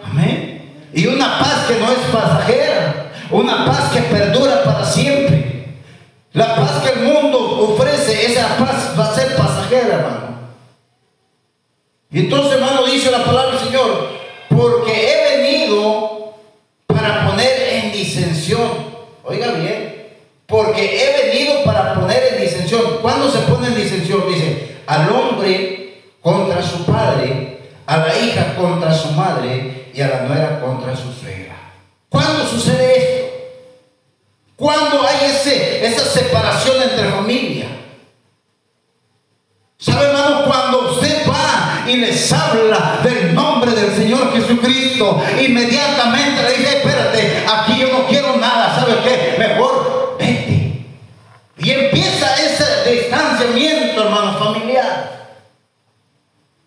Amén. 0.04 0.90
Y 0.94 1.06
una 1.08 1.40
paz 1.40 1.66
que 1.68 1.80
no 1.80 1.92
es 1.92 2.00
pasajera, 2.12 3.12
una 3.30 3.66
paz 3.66 3.92
que 3.92 4.02
perdura 4.02 4.64
para 4.64 4.86
siempre. 4.86 5.59
La 6.34 6.56
paz 6.56 6.84
que 6.84 7.00
el 7.00 7.06
mundo 7.06 7.40
ofrece, 7.74 8.32
esa 8.32 8.58
paz 8.58 8.94
va 8.98 9.06
a 9.06 9.16
ser 9.16 9.36
pasajera, 9.36 9.96
hermano. 9.96 10.30
Y 12.12 12.20
entonces, 12.20 12.54
hermano, 12.54 12.86
dice 12.86 13.10
la 13.10 13.24
palabra 13.24 13.52
del 13.52 13.68
Señor, 13.68 14.10
porque 14.50 15.12
he 15.12 15.38
venido 15.38 16.34
para 16.86 17.28
poner 17.28 17.74
en 17.74 17.92
disensión. 17.92 18.90
Oiga 19.24 19.52
bien, 19.54 20.08
porque 20.46 21.04
he 21.04 21.28
venido 21.28 21.64
para 21.64 21.96
poner 21.96 22.34
en 22.34 22.42
disensión. 22.42 22.82
¿Cuándo 23.02 23.30
se 23.32 23.40
pone 23.40 23.68
en 23.68 23.76
disensión? 23.76 24.24
Dice, 24.28 24.78
al 24.86 25.10
hombre 25.10 26.02
contra 26.22 26.62
su 26.62 26.86
padre, 26.86 27.60
a 27.86 27.98
la 27.98 28.20
hija 28.20 28.56
contra 28.56 28.94
su 28.94 29.12
madre 29.14 29.90
y 29.94 30.02
a 30.02 30.08
la 30.08 30.22
nuera 30.22 30.62
contra 30.62 30.96
su 30.96 31.12
separación 36.10 36.82
entre 36.82 37.10
familia. 37.10 37.68
¿Sabe, 39.78 40.08
hermano? 40.08 40.46
Cuando 40.46 40.92
usted 40.92 41.26
va 41.30 41.86
y 41.88 41.98
les 41.98 42.32
habla 42.34 43.00
del 43.04 43.34
nombre 43.34 43.72
del 43.72 43.96
Señor 43.96 44.34
Jesucristo, 44.34 45.24
inmediatamente 45.40 46.44
le 46.44 46.58
dice, 46.58 46.78
espérate, 46.78 47.46
aquí 47.48 47.80
yo 47.80 47.88
no 47.88 48.06
quiero 48.08 48.36
nada, 48.38 48.76
¿sabe 48.76 48.98
qué? 49.06 49.36
Mejor 49.40 50.18
vete. 50.20 50.86
Y 51.60 51.72
empieza 51.72 52.36
ese 52.36 52.92
distanciamiento, 52.92 54.04
hermano, 54.04 54.38
familiar. 54.38 55.20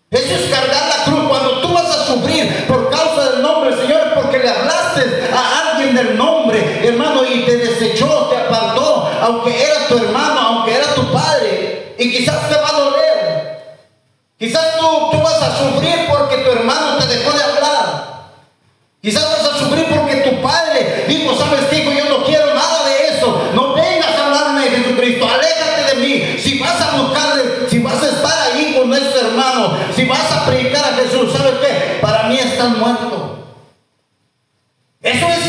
Eso 0.09 0.35
es 0.35 0.51
cargar 0.51 0.89
la 0.89 1.03
cruz. 1.05 1.27
Cuando 1.27 1.61
tú 1.61 1.73
vas 1.73 1.85
a 1.85 2.05
sufrir 2.05 2.65
por 2.67 2.89
causa 2.89 3.31
del 3.31 3.41
nombre 3.41 3.75
del 3.75 3.79
Señor, 3.79 4.13
porque 4.15 4.39
le 4.39 4.49
hablaste 4.49 5.01
a 5.33 5.71
alguien 5.71 5.95
del 5.95 6.17
nombre, 6.17 6.87
hermano, 6.87 7.23
y 7.25 7.41
te 7.41 7.57
desechó, 7.57 8.27
te 8.29 8.37
apartó, 8.37 8.72
aunque 9.23 9.63
era 9.63 9.87
tu 9.87 9.97
hermano, 9.97 10.39
aunque 10.39 10.75
era 10.75 10.93
tu 10.93 11.11
padre, 11.11 11.95
y 11.97 12.11
quizás 12.11 12.49
te 12.49 12.55
va 12.55 12.67
a 12.67 12.79
doler. 12.79 13.63
Quizás 14.37 14.77
tú, 14.77 15.11
tú 15.11 15.21
vas 15.21 15.41
a 15.41 15.57
sufrir 15.57 16.07
porque 16.09 16.37
tu 16.37 16.51
hermano 16.51 16.97
te 16.97 17.07
dejó 17.07 17.31
de 17.31 17.43
hablar. 17.43 18.23
Quizás 19.01 19.23
vas 19.23 19.53
a 19.53 19.59
sufrir 19.59 19.85
porque 19.95 20.17
tu 20.17 20.41
padre 20.41 21.05
dijo, 21.07 21.33
¿sabes 21.35 21.61
qué, 21.69 21.79
hijo? 21.79 21.91
Yo 21.91 22.05
no 22.09 22.25
quiero 22.25 22.53
nada 22.53 22.85
de 22.85 23.07
eso. 23.07 23.51
No 23.53 23.73
vengas 23.73 24.09
a 24.09 24.25
hablarme 24.25 24.69
de 24.69 24.77
Jesucristo. 24.77 25.25
Aléjate 25.29 25.95
de 25.95 26.01
mí. 26.01 26.37
Si 26.39 26.59
vas 26.59 26.81
a 26.81 26.97
buscarle, 26.97 27.69
si 27.69 27.79
vas 27.79 28.03
a 28.03 28.09
estar 28.09 28.51
ahí 28.51 28.75
con 28.77 28.89
nuestro 28.89 29.27
hermano, 29.27 29.77
si 29.95 30.03
vas 30.03 30.31
a 30.31 30.45
predicar 30.45 30.83
a 30.83 30.97
Jesús, 30.97 31.31
¿sabes 31.31 31.53
qué? 31.61 31.99
Para 32.01 32.23
mí 32.23 32.37
están 32.37 32.77
muerto. 32.77 33.47
Eso 35.01 35.27
es 35.27 35.42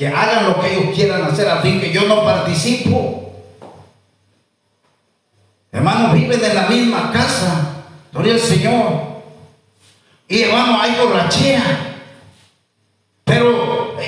que 0.00 0.08
hagan 0.08 0.48
lo 0.48 0.58
que 0.58 0.72
ellos 0.72 0.94
quieran 0.94 1.24
hacer 1.24 1.46
a 1.46 1.60
fin 1.60 1.78
que 1.78 1.92
yo 1.92 2.06
no 2.06 2.24
participo. 2.24 3.34
Hermanos, 5.70 6.14
viven 6.14 6.42
en 6.42 6.54
la 6.54 6.68
misma 6.68 7.12
casa, 7.12 7.84
gloria 8.10 8.32
al 8.32 8.40
Señor. 8.40 8.82
Y 10.26 10.40
hermano, 10.40 10.80
hay 10.80 10.96
borrachera. 10.98 11.98
Pero 13.24 13.98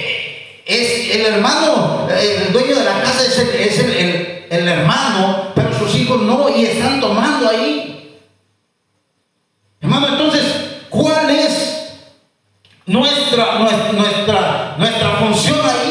el 0.65 1.27
hermano, 1.27 2.09
el 2.09 2.53
dueño 2.55 2.75
de 2.75 2.85
la 2.85 3.03
casa 3.03 3.25
es, 3.27 3.79
el, 3.79 4.47
el 4.49 4.69
hermano, 4.69 5.53
pero 5.55 5.79
sus 5.79 5.95
hijos 5.95 6.23
no, 6.23 6.49
y 6.49 6.65
están 6.65 7.03
tomando 7.03 7.51
ahí. 7.51 8.19
Hermano, 9.79 10.09
entonces, 10.09 10.43
¿cuál 10.89 11.29
es 11.29 11.99
nuestra, 12.87 13.59
nuestra, 13.93 14.77
nuestra 14.79 15.11
función 15.17 15.61
ahí? 15.61 15.82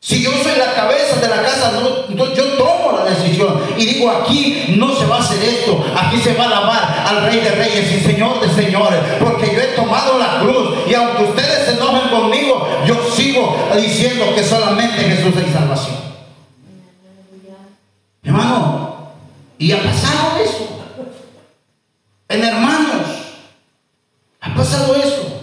Si 0.00 0.22
yo 0.22 0.30
soy 0.42 0.56
la 0.58 0.72
cabeza 0.72 1.20
de 1.20 1.28
la 1.28 1.42
casa, 1.42 1.72
yo 2.08 2.44
tomo 2.56 2.92
la 2.96 3.04
decisión 3.04 3.60
y 3.76 3.84
digo, 3.84 4.10
aquí 4.10 4.74
no 4.78 4.96
se 4.96 5.04
va 5.04 5.16
a 5.16 5.20
hacer 5.20 5.42
esto, 5.44 5.84
aquí 5.94 6.16
se 6.18 6.32
va 6.34 6.44
a 6.44 6.46
alabar 6.46 7.04
al 7.06 7.26
Rey 7.26 7.40
de 7.40 7.50
Reyes 7.50 7.92
y 7.92 8.00
Señor 8.00 8.40
de 8.40 8.48
Señores, 8.48 8.98
porque 9.20 9.54
yo 9.54 9.60
he 9.60 9.76
tomado 9.76 10.18
la 10.18 10.40
cruz 10.40 10.88
y 10.88 10.94
aunque 10.94 11.24
ustedes 11.24 11.66
se 11.66 11.72
enojen 11.72 12.08
conmigo, 12.08 12.66
yo 12.86 12.96
sigo 13.14 13.54
diciendo 13.76 14.34
que 14.34 14.42
solamente 14.42 14.96
Jesús 14.96 15.34
es 15.36 15.52
salvación. 15.52 15.96
Hermano, 18.22 19.10
y 19.58 19.72
ha 19.72 19.82
pasado 19.82 20.38
eso. 20.42 20.66
En 22.28 22.42
hermanos, 22.42 23.06
ha 24.40 24.54
pasado 24.54 24.94
eso. 24.94 25.42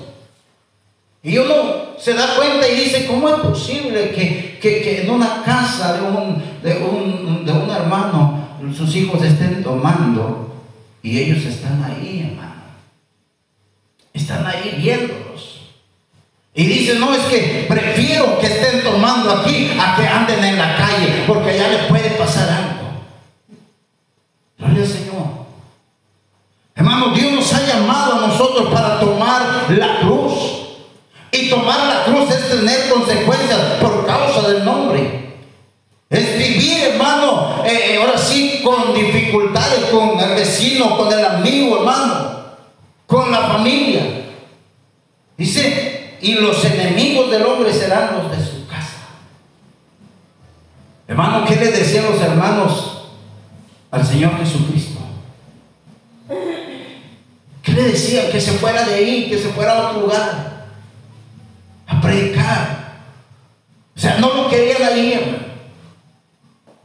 Y 1.22 1.38
uno 1.38 1.77
se 2.08 2.14
da 2.14 2.36
cuenta 2.38 2.66
y 2.70 2.74
dice, 2.74 3.06
¿cómo 3.06 3.28
es 3.28 3.36
posible 3.42 4.12
que, 4.12 5.02
en 5.02 5.10
una 5.10 5.44
casa 5.44 5.92
de 5.92 6.02
un, 6.04 6.42
de, 6.64 6.78
un, 6.78 7.46
de 7.46 7.52
un 7.52 7.70
hermano 7.70 8.48
sus 8.74 8.96
hijos 8.96 9.22
estén 9.22 9.62
tomando 9.62 10.56
y 11.04 11.20
ellos 11.20 11.44
están 11.44 11.84
ahí, 11.84 12.30
hermano? 12.32 12.62
Están 14.14 14.48
ahí 14.48 14.78
viéndolos. 14.82 15.64
Y 16.56 16.64
dicen, 16.64 17.02
no, 17.02 17.14
es 17.14 17.24
que 17.24 17.66
prefiero 17.68 18.40
que 18.40 18.48
estén 18.48 18.84
tomando 18.84 19.30
aquí 19.30 19.72
a 19.78 19.98
que 19.98 20.08
anden 20.08 20.42
en 20.46 20.58
la 20.58 20.78
calle, 20.78 21.26
porque 21.28 21.50
allá 21.50 21.68
les 21.68 21.86
puede 21.88 22.12
pasar 22.12 22.48
algo. 22.50 23.04
Gloria 24.58 24.82
al 24.82 24.88
Señor. 24.88 25.28
Hermano, 26.74 27.10
Dios 27.10 27.34
nos 27.34 27.54
ha 27.54 27.68
llamado 27.68 28.14
a 28.14 28.28
nosotros 28.28 28.74
para 28.74 28.98
tomar 28.98 29.66
la 29.72 30.00
cruz. 30.00 30.58
Y 31.32 31.50
tomar 31.50 31.88
la 31.88 31.97
tener 32.58 32.90
consecuencias 32.90 33.60
por 33.80 34.06
causa 34.06 34.48
del 34.50 34.66
nombre. 34.66 35.28
Es 36.10 36.38
vivir, 36.38 36.84
hermano, 36.84 37.64
eh, 37.66 37.94
eh, 37.94 37.98
ahora 37.98 38.18
sí, 38.18 38.62
con 38.64 38.94
dificultades, 38.94 39.86
con 39.92 40.20
el 40.20 40.36
vecino, 40.36 40.98
con 40.98 41.12
el 41.12 41.24
amigo, 41.24 41.78
hermano, 41.78 42.46
con 43.06 43.32
la 43.32 43.42
familia. 43.42 44.02
Dice, 45.38 46.18
y 46.22 46.36
los 46.36 46.64
enemigos 46.64 47.30
del 47.30 47.46
hombre 47.46 47.74
serán 47.74 48.16
los 48.16 48.32
de 48.32 48.44
su 48.44 48.66
casa. 48.68 49.08
Hermano, 51.08 51.46
¿qué 51.46 51.56
le 51.58 51.72
decían 51.72 52.06
los 52.06 52.22
hermanos 52.22 53.10
al 53.92 54.06
Señor 54.06 54.38
Jesucristo? 54.38 55.00
¿Qué 57.62 57.74
le 57.74 57.84
decían? 57.84 58.32
Que 58.32 58.40
se 58.40 58.54
fuera 58.54 58.84
de 58.86 58.96
ahí, 58.96 59.30
que 59.30 59.38
se 59.38 59.50
fuera 59.50 59.74
a 59.74 59.90
otro 59.90 60.02
lugar 60.02 60.57
a 61.88 62.02
predicar. 62.02 62.78
O 63.96 64.00
sea, 64.00 64.18
no 64.20 64.34
lo 64.34 64.50
quería 64.50 64.88
ahí, 64.88 65.58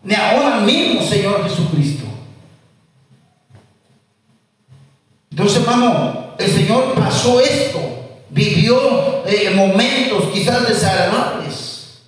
Ni 0.02 0.14
ahora 0.14 0.60
mismo, 0.60 1.02
Señor 1.02 1.42
Jesucristo. 1.44 2.06
Entonces, 5.30 5.62
hermano, 5.62 6.34
el 6.38 6.50
Señor 6.50 6.94
pasó 6.94 7.40
esto. 7.40 7.80
Vivió 8.30 9.26
eh, 9.26 9.52
momentos 9.54 10.24
quizás 10.32 10.66
desagradables. 10.66 12.02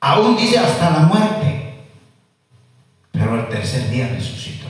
Aún 0.00 0.36
dice 0.36 0.58
hasta 0.58 0.90
la 0.90 0.98
muerte. 1.00 1.74
Pero 3.12 3.40
el 3.40 3.48
tercer 3.48 3.90
día 3.90 4.08
resucitó. 4.14 4.66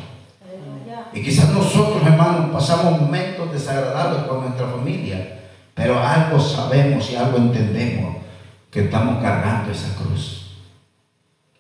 Y 1.12 1.22
quizás 1.22 1.51
nosotros, 1.51 2.03
hermanos, 2.05 2.51
pasamos 2.53 3.01
momentos 3.01 3.53
desagradables 3.53 4.22
con 4.24 4.40
nuestra 4.42 4.66
familia. 4.68 5.38
Pero 5.79 5.97
algo 6.03 6.41
sabemos 6.41 7.09
y 7.09 7.14
algo 7.14 7.38
entendemos 7.38 8.17
que 8.69 8.87
estamos 8.87 9.23
cargando 9.23 9.71
esa 9.71 9.95
cruz. 9.95 10.57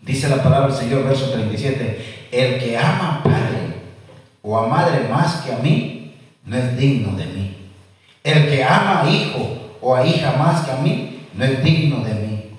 Dice 0.00 0.28
la 0.28 0.42
palabra 0.42 0.74
del 0.74 0.76
Señor, 0.76 1.04
verso 1.04 1.30
37, 1.30 2.28
el 2.32 2.58
que 2.58 2.76
ama 2.76 3.14
a 3.14 3.22
padre 3.22 3.76
o 4.42 4.58
a 4.58 4.66
madre 4.66 5.08
más 5.08 5.42
que 5.42 5.52
a 5.52 5.58
mí, 5.58 6.16
no 6.44 6.56
es 6.56 6.76
digno 6.76 7.16
de 7.16 7.26
mí. 7.26 7.56
El 8.24 8.48
que 8.48 8.64
ama 8.64 9.02
a 9.02 9.08
hijo 9.08 9.76
o 9.80 9.94
a 9.94 10.04
hija 10.04 10.32
más 10.36 10.64
que 10.64 10.72
a 10.72 10.78
mí, 10.78 11.20
no 11.34 11.44
es 11.44 11.62
digno 11.62 12.00
de 12.00 12.14
mí. 12.14 12.50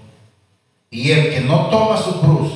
Y 0.91 1.11
el 1.11 1.29
que 1.29 1.41
no 1.41 1.67
toma 1.67 1.97
su 1.97 2.21
cruz 2.21 2.53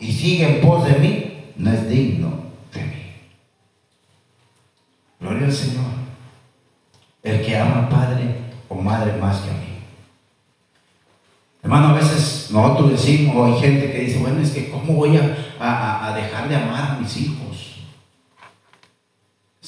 y 0.00 0.10
sigue 0.10 0.48
en 0.48 0.66
pos 0.66 0.86
de 0.86 0.94
mí, 0.94 1.52
no 1.56 1.70
es 1.70 1.86
digno 1.86 2.32
de 2.72 2.80
mí. 2.80 3.12
Gloria 5.20 5.48
al 5.48 5.52
Señor 5.52 5.97
ama 7.60 7.88
padre 7.88 8.36
o 8.68 8.74
madre 8.74 9.12
más 9.20 9.38
que 9.38 9.50
a 9.50 9.54
mí. 9.54 9.78
Hermano, 11.62 11.88
a 11.88 11.92
veces 11.94 12.48
nosotros 12.50 12.92
decimos, 12.92 13.36
o 13.36 13.44
hay 13.44 13.60
gente 13.60 13.92
que 13.92 14.00
dice, 14.00 14.18
bueno, 14.18 14.40
es 14.40 14.50
que 14.50 14.70
¿cómo 14.70 14.94
voy 14.94 15.16
a, 15.16 16.06
a 16.06 16.14
dejar 16.14 16.48
de 16.48 16.56
amar 16.56 16.92
a 16.92 17.00
mis 17.00 17.16
hijos? 17.16 17.78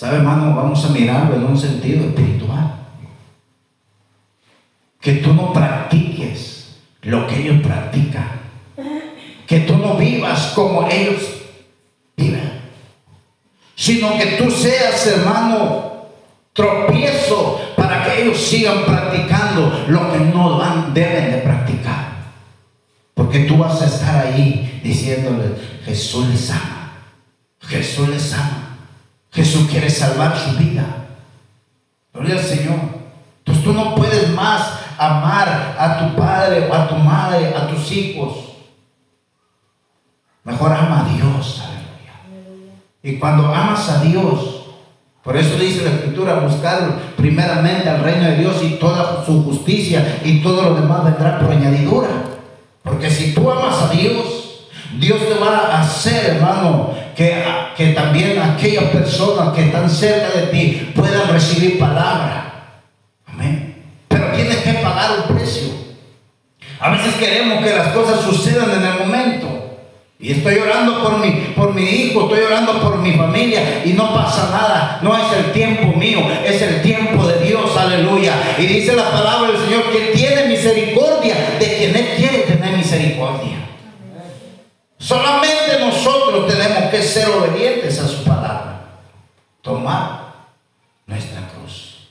¿Sabe, 0.00 0.16
hermano? 0.16 0.56
Vamos 0.56 0.82
a 0.86 0.88
mirarlo 0.88 1.36
en 1.36 1.44
un 1.44 1.58
sentido 1.58 2.06
espiritual. 2.06 2.74
Que 4.98 5.16
tú 5.16 5.34
no 5.34 5.52
practiques 5.52 6.78
lo 7.02 7.26
que 7.26 7.36
ellos 7.42 7.62
practican. 7.62 8.40
Que 9.46 9.60
tú 9.60 9.76
no 9.76 9.96
vivas 9.96 10.52
como 10.54 10.88
ellos 10.88 11.22
viven. 12.16 12.62
Sino 13.74 14.16
que 14.16 14.26
tú 14.38 14.50
seas, 14.50 15.06
hermano, 15.06 16.06
tropiezo 16.54 17.60
que 18.04 18.22
ellos 18.22 18.38
sigan 18.38 18.84
practicando 18.84 19.84
lo 19.88 20.12
que 20.12 20.18
no 20.18 20.58
deben 20.92 21.32
de 21.32 21.38
practicar. 21.38 22.10
Porque 23.14 23.40
tú 23.40 23.58
vas 23.58 23.80
a 23.82 23.86
estar 23.86 24.26
ahí 24.26 24.80
diciéndole, 24.82 25.54
Jesús 25.84 26.28
les 26.28 26.50
ama, 26.50 26.92
Jesús 27.60 28.08
les 28.08 28.32
ama, 28.32 28.78
Jesús 29.32 29.68
quiere 29.70 29.90
salvar 29.90 30.38
su 30.38 30.56
vida. 30.56 30.84
Gloria 32.12 32.36
al 32.36 32.44
Señor. 32.44 32.80
Entonces 33.38 33.64
tú 33.64 33.72
no 33.72 33.94
puedes 33.94 34.30
más 34.30 34.72
amar 34.98 35.76
a 35.78 35.98
tu 35.98 36.16
padre 36.16 36.68
o 36.68 36.74
a 36.74 36.88
tu 36.88 36.96
madre, 36.96 37.54
a 37.54 37.68
tus 37.68 37.90
hijos. 37.92 38.50
Mejor 40.44 40.72
ama 40.72 41.00
a 41.00 41.14
Dios, 41.14 41.62
aleluya. 41.62 42.70
Y 43.02 43.18
cuando 43.18 43.54
amas 43.54 43.88
a 43.88 44.02
Dios, 44.02 44.59
por 45.22 45.36
eso 45.36 45.56
dice 45.56 45.84
la 45.84 45.90
escritura, 45.90 46.34
buscar 46.40 46.98
primeramente 47.16 47.88
al 47.88 48.02
reino 48.02 48.24
de 48.24 48.36
Dios 48.36 48.56
y 48.62 48.70
toda 48.76 49.24
su 49.24 49.44
justicia 49.44 50.20
y 50.24 50.40
todo 50.40 50.62
lo 50.62 50.74
demás 50.74 51.04
vendrá 51.04 51.38
por 51.38 51.52
añadidura. 51.52 52.08
Porque 52.82 53.10
si 53.10 53.34
tú 53.34 53.50
amas 53.50 53.82
a 53.82 53.88
Dios, 53.90 54.68
Dios 54.98 55.18
te 55.28 55.34
va 55.34 55.58
a 55.58 55.80
hacer, 55.82 56.36
hermano, 56.36 56.94
que, 57.14 57.44
que 57.76 57.88
también 57.88 58.40
aquellas 58.40 58.84
personas 58.84 59.54
que 59.54 59.66
están 59.66 59.90
cerca 59.90 60.38
de 60.38 60.46
ti 60.46 60.92
puedan 60.94 61.28
recibir 61.28 61.78
palabra. 61.78 62.80
Amén. 63.26 63.84
Pero 64.08 64.32
tienes 64.32 64.56
que 64.56 64.72
pagar 64.74 65.10
un 65.18 65.36
precio. 65.36 65.68
A 66.80 66.90
veces 66.92 67.14
queremos 67.16 67.62
que 67.62 67.74
las 67.74 67.88
cosas 67.88 68.22
sucedan 68.22 68.70
en 68.70 68.86
el 68.86 68.98
momento. 68.98 69.59
Y 70.22 70.32
estoy 70.32 70.58
orando 70.58 71.02
por 71.02 71.18
mi, 71.18 71.30
por 71.56 71.74
mi 71.74 71.82
hijo, 71.82 72.24
estoy 72.24 72.40
orando 72.40 72.78
por 72.82 72.98
mi 72.98 73.12
familia 73.12 73.82
y 73.86 73.94
no 73.94 74.12
pasa 74.12 74.50
nada. 74.50 74.98
No 75.00 75.16
es 75.16 75.32
el 75.32 75.52
tiempo 75.52 75.96
mío, 75.96 76.20
es 76.44 76.60
el 76.60 76.82
tiempo 76.82 77.26
de 77.26 77.46
Dios, 77.46 77.74
aleluya. 77.74 78.34
Y 78.58 78.66
dice 78.66 78.92
la 78.94 79.10
palabra 79.10 79.50
del 79.50 79.62
Señor 79.62 79.90
que 79.90 80.12
tiene 80.14 80.44
misericordia 80.44 81.56
de 81.58 81.76
quien 81.76 81.96
Él 81.96 82.08
quiere 82.18 82.38
tener 82.40 82.76
misericordia. 82.76 83.56
Solamente 84.98 85.78
nosotros 85.80 86.46
tenemos 86.46 86.90
que 86.90 87.02
ser 87.02 87.30
obedientes 87.30 87.98
a 87.98 88.06
su 88.06 88.22
palabra. 88.22 88.82
Tomar 89.62 90.34
nuestra 91.06 91.48
cruz. 91.48 92.10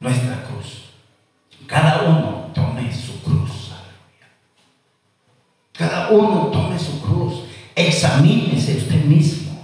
Nuestra 0.00 0.42
cruz. 0.42 0.90
Cada 1.68 2.02
uno 2.08 2.35
Uno 6.10 6.48
tome 6.52 6.78
su 6.78 7.00
cruz. 7.00 7.44
Examínese 7.74 8.76
usted 8.76 9.04
mismo. 9.04 9.58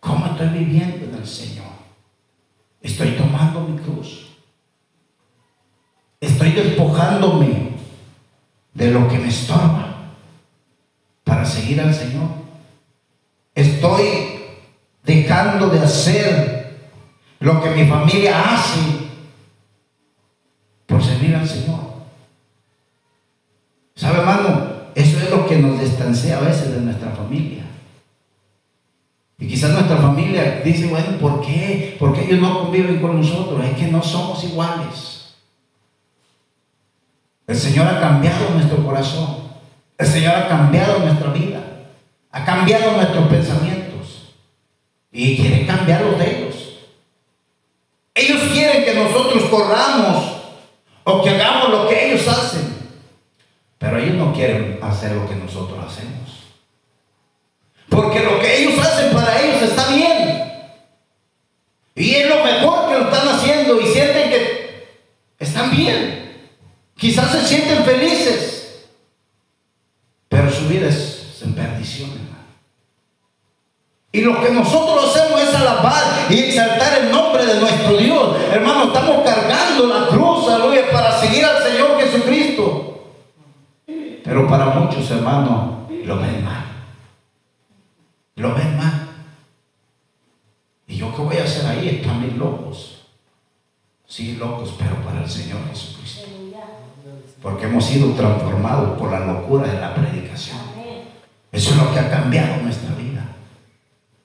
¿Cómo 0.00 0.26
estoy 0.26 0.48
viviendo 0.48 1.06
en 1.06 1.14
el 1.14 1.26
Señor? 1.26 1.72
Estoy 2.80 3.12
tomando 3.12 3.60
mi 3.60 3.78
cruz. 3.78 4.26
Estoy 6.20 6.52
despojándome 6.52 7.70
de 8.74 8.90
lo 8.90 9.08
que 9.08 9.18
me 9.18 9.28
estorba 9.28 9.94
para 11.22 11.44
seguir 11.44 11.80
al 11.80 11.94
Señor. 11.94 12.28
Estoy 13.54 14.42
dejando 15.04 15.68
de 15.68 15.80
hacer 15.80 16.78
lo 17.40 17.62
que 17.62 17.70
mi 17.70 17.86
familia 17.86 18.54
hace 18.54 18.80
por 20.86 21.02
servir 21.02 21.36
al 21.36 21.48
Señor. 21.48 21.80
hermano, 23.96 24.48
eso 24.48 24.70
es 24.70 24.73
lo 25.34 25.46
que 25.46 25.58
nos 25.58 25.80
distancia 25.80 26.38
a 26.38 26.40
veces 26.40 26.72
de 26.72 26.80
nuestra 26.80 27.10
familia. 27.10 27.64
Y 29.38 29.48
quizás 29.48 29.72
nuestra 29.72 29.96
familia 29.96 30.62
dice, 30.64 30.86
bueno, 30.86 31.18
¿por 31.20 31.40
qué? 31.40 31.96
¿Por 31.98 32.14
qué 32.14 32.24
ellos 32.24 32.40
no 32.40 32.60
conviven 32.60 33.00
con 33.00 33.20
nosotros? 33.20 33.64
Es 33.64 33.76
que 33.76 33.88
no 33.88 34.02
somos 34.02 34.44
iguales. 34.44 35.34
El 37.46 37.56
Señor 37.56 37.86
ha 37.88 38.00
cambiado 38.00 38.50
nuestro 38.50 38.84
corazón. 38.84 39.36
El 39.98 40.06
Señor 40.06 40.34
ha 40.34 40.48
cambiado 40.48 41.00
nuestra 41.00 41.30
vida. 41.32 41.60
Ha 42.30 42.44
cambiado 42.44 42.92
nuestros 42.92 43.26
pensamientos. 43.28 44.34
Y 45.12 45.36
quiere 45.36 45.66
cambiar 45.66 46.02
los 46.02 46.18
de 46.18 46.38
ellos. 46.38 46.54
Ellos 48.14 48.42
quieren 48.52 48.84
que 48.84 48.94
nosotros 48.94 49.44
corramos 49.50 50.24
o 51.02 51.22
que 51.22 51.30
hagamos 51.30 51.70
lo 51.70 51.88
que 51.88 52.12
ellos 52.12 52.26
hacen. 52.28 52.74
Pero 53.78 53.98
ellos 53.98 54.13
no 54.24 54.32
quieren 54.32 54.78
hacer 54.82 55.12
lo 55.12 55.28
que 55.28 55.36
nosotros 55.36 55.78
hacemos. 55.86 56.14
Porque 57.88 58.20
lo 58.20 58.40
que 58.40 58.62
ellos 58.62 58.78
hacen 58.78 59.12
para 59.12 59.40
ellos 59.40 59.62
está 59.62 59.88
bien. 59.88 60.52
Y 61.94 62.14
es 62.14 62.28
lo 62.28 62.44
mejor 62.44 62.88
que 62.88 62.98
lo 62.98 63.10
están 63.10 63.28
haciendo 63.28 63.80
y 63.80 63.86
sienten 63.86 64.30
que 64.30 64.88
están 65.38 65.70
bien. 65.70 66.50
Quizás 66.96 67.30
se 67.32 67.46
sienten 67.46 67.84
felices. 67.84 68.86
Pero 70.28 70.50
su 70.50 70.68
vida 70.68 70.88
es 70.88 71.40
en 71.42 71.54
perdición, 71.54 72.10
Y 74.10 74.20
lo 74.20 74.40
que 74.40 74.50
nosotros 74.50 75.14
hacemos 75.14 75.42
es 75.42 75.54
alabar 75.54 76.26
y 76.30 76.38
exaltar 76.38 77.02
el 77.02 77.10
nombre 77.10 77.44
de 77.44 77.60
nuestro 77.60 77.96
Dios. 77.96 78.36
Hermano, 78.52 78.84
estamos 78.84 79.24
cargando 79.24 79.86
la 79.88 80.06
cruz, 80.06 80.48
aleluya, 80.48 80.90
para 80.90 81.20
seguir 81.20 81.44
al 81.44 81.62
Señor 81.62 82.00
Jesucristo. 82.00 82.94
Pero 84.24 84.48
para 84.48 84.66
muchos 84.66 85.08
hermanos 85.10 85.86
lo 86.04 86.16
ven 86.16 86.42
mal. 86.42 86.64
Lo 88.36 88.54
ven 88.54 88.76
mal. 88.76 89.08
¿Y 90.88 90.96
yo 90.96 91.14
qué 91.14 91.22
voy 91.22 91.36
a 91.36 91.44
hacer 91.44 91.66
ahí? 91.66 92.00
Están 92.00 92.38
locos. 92.38 93.02
Sí, 94.06 94.36
locos, 94.36 94.74
pero 94.78 94.96
para 95.04 95.22
el 95.22 95.30
Señor 95.30 95.58
Jesucristo. 95.70 96.22
Porque 97.42 97.66
hemos 97.66 97.84
sido 97.84 98.12
transformados 98.12 98.98
por 98.98 99.10
la 99.10 99.20
locura 99.20 99.68
de 99.68 99.78
la 99.78 99.94
predicación. 99.94 100.56
Eso 101.52 101.70
es 101.70 101.76
lo 101.76 101.92
que 101.92 102.00
ha 102.00 102.10
cambiado 102.10 102.62
nuestra 102.62 102.94
vida. 102.94 103.26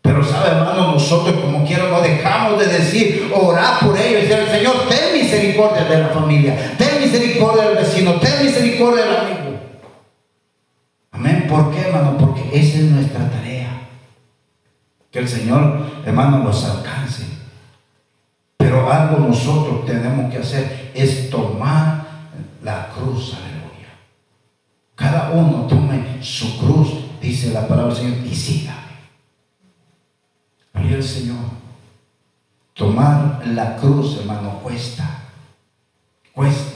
Pero 0.02 0.24
sabe, 0.24 0.50
hermano, 0.50 0.94
nosotros 0.94 1.36
como 1.42 1.66
quiera 1.66 1.90
no 1.90 2.02
dejamos 2.02 2.58
de 2.60 2.68
decir, 2.68 3.32
orar 3.36 3.80
por 3.80 3.98
ellos 3.98 4.24
y 4.24 4.28
decir, 4.28 4.48
Señor, 4.50 4.88
ten 4.88 5.22
misericordia 5.22 5.84
de 5.84 6.00
la 6.00 6.08
familia, 6.08 6.76
ten 6.78 7.02
misericordia 7.02 7.64
del 7.70 7.78
vecino, 7.78 8.14
ten 8.14 8.46
misericordia 8.46 9.06
del 9.06 9.18
amigo. 9.18 9.49
¿Por 11.50 11.72
qué, 11.72 11.82
hermano? 11.82 12.16
Porque 12.18 12.48
esa 12.54 12.78
es 12.78 12.84
nuestra 12.86 13.28
tarea. 13.30 13.88
Que 15.12 15.20
el 15.20 15.28
Señor, 15.28 15.84
hermano, 16.06 16.44
nos 16.44 16.64
alcance. 16.64 17.26
Pero 18.58 18.92
algo 18.92 19.28
nosotros 19.28 19.84
tenemos 19.86 20.32
que 20.32 20.38
hacer 20.38 20.92
es 20.94 21.30
tomar 21.32 22.06
la 22.62 22.90
cruz, 22.90 23.34
aleluya. 23.34 23.90
Cada 24.96 25.32
uno 25.32 25.66
tome 25.66 26.22
su 26.22 26.60
cruz, 26.60 26.90
dice 27.20 27.52
la 27.52 27.68
palabra 27.68 27.96
del 27.96 28.04
Señor, 28.04 28.28
y 28.28 28.36
sígame. 28.36 28.78
Gloria 30.74 30.98
el 30.98 31.04
Señor. 31.04 31.60
Tomar 32.74 33.42
la 33.48 33.76
cruz, 33.78 34.18
hermano, 34.20 34.60
cuesta. 34.62 35.24
Cuesta. 36.34 36.69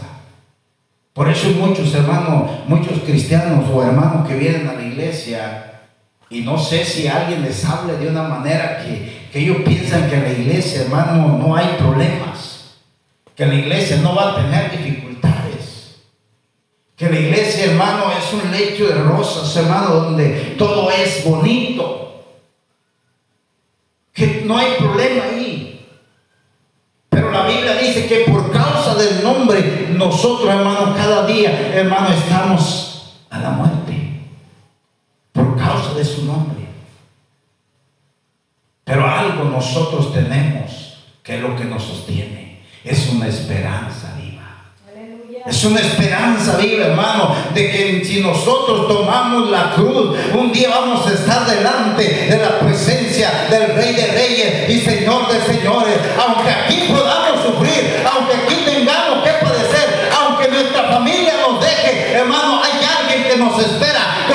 Por 1.23 1.31
eso 1.31 1.51
muchos 1.51 1.95
hermanos, 1.95 2.51
muchos 2.67 2.99
cristianos 3.05 3.69
o 3.73 3.81
hermanos 3.81 4.27
que 4.27 4.35
vienen 4.35 4.67
a 4.67 4.73
la 4.73 4.83
iglesia 4.83 5.79
y 6.29 6.41
no 6.41 6.57
sé 6.57 6.83
si 6.83 7.07
alguien 7.07 7.43
les 7.43 7.63
hable 7.63 7.95
de 7.95 8.09
una 8.09 8.23
manera 8.23 8.83
que, 8.83 9.29
que 9.31 9.39
ellos 9.39 9.59
piensan 9.65 10.09
que 10.09 10.17
en 10.17 10.23
la 10.23 10.31
iglesia, 10.33 10.81
hermano, 10.81 11.37
no 11.37 11.55
hay 11.55 11.77
problemas, 11.79 12.75
que 13.37 13.45
la 13.45 13.55
iglesia 13.55 14.01
no 14.01 14.13
va 14.13 14.31
a 14.31 14.35
tener 14.35 14.71
dificultades, 14.71 16.01
que 16.97 17.09
la 17.09 17.17
iglesia, 17.17 17.71
hermano, 17.71 18.03
es 18.11 18.33
un 18.33 18.51
lecho 18.51 18.89
de 18.89 18.95
rosas, 18.95 19.55
hermano, 19.55 19.95
donde 19.95 20.55
todo 20.57 20.91
es 20.91 21.23
bonito, 21.23 22.25
que 24.11 24.43
no 24.45 24.57
hay 24.57 24.73
problema 24.77 25.23
ahí. 25.23 25.87
Pero 27.07 27.31
la 27.31 27.47
Biblia 27.47 27.75
dice 27.75 28.07
que 28.07 28.29
por 28.29 28.51
del 29.03 29.23
nombre 29.23 29.87
nosotros, 29.91 30.49
hermanos, 30.49 30.95
cada 30.95 31.25
día, 31.25 31.71
hermano, 31.73 32.09
estamos 32.09 33.17
a 33.29 33.39
la 33.39 33.49
muerte 33.49 34.27
por 35.31 35.57
causa 35.57 35.93
de 35.93 36.05
su 36.05 36.25
nombre. 36.25 36.67
Pero 38.83 39.07
algo 39.07 39.45
nosotros 39.45 40.13
tenemos 40.13 40.53
que 41.23 41.37
es 41.37 41.41
lo 41.41 41.55
que 41.55 41.63
nos 41.65 41.83
sostiene. 41.83 42.61
Es 42.83 43.09
una 43.09 43.27
esperanza 43.27 44.13
viva. 44.21 44.43
Es 45.45 45.63
una 45.63 45.79
esperanza 45.79 46.57
viva, 46.57 46.85
hermano, 46.87 47.35
de 47.53 47.71
que 47.71 48.03
si 48.03 48.21
nosotros 48.21 48.87
tomamos 48.87 49.49
la 49.49 49.71
cruz, 49.73 50.17
un 50.33 50.51
día 50.51 50.69
vamos 50.69 51.07
a 51.07 51.13
estar 51.13 51.45
delante 51.45 52.03
de 52.03 52.37
la 52.37 52.59
presencia 52.59 53.47
del 53.49 53.75
Rey 53.75 53.93
de 53.93 54.07
Reyes 54.07 54.69
y 54.69 54.79
Señor 54.81 55.31
de 55.31 55.41
Señores. 55.41 55.97
Aunque 56.17 56.49
aquí 56.49 56.87
nos 63.53 63.65
espera 63.65 64.25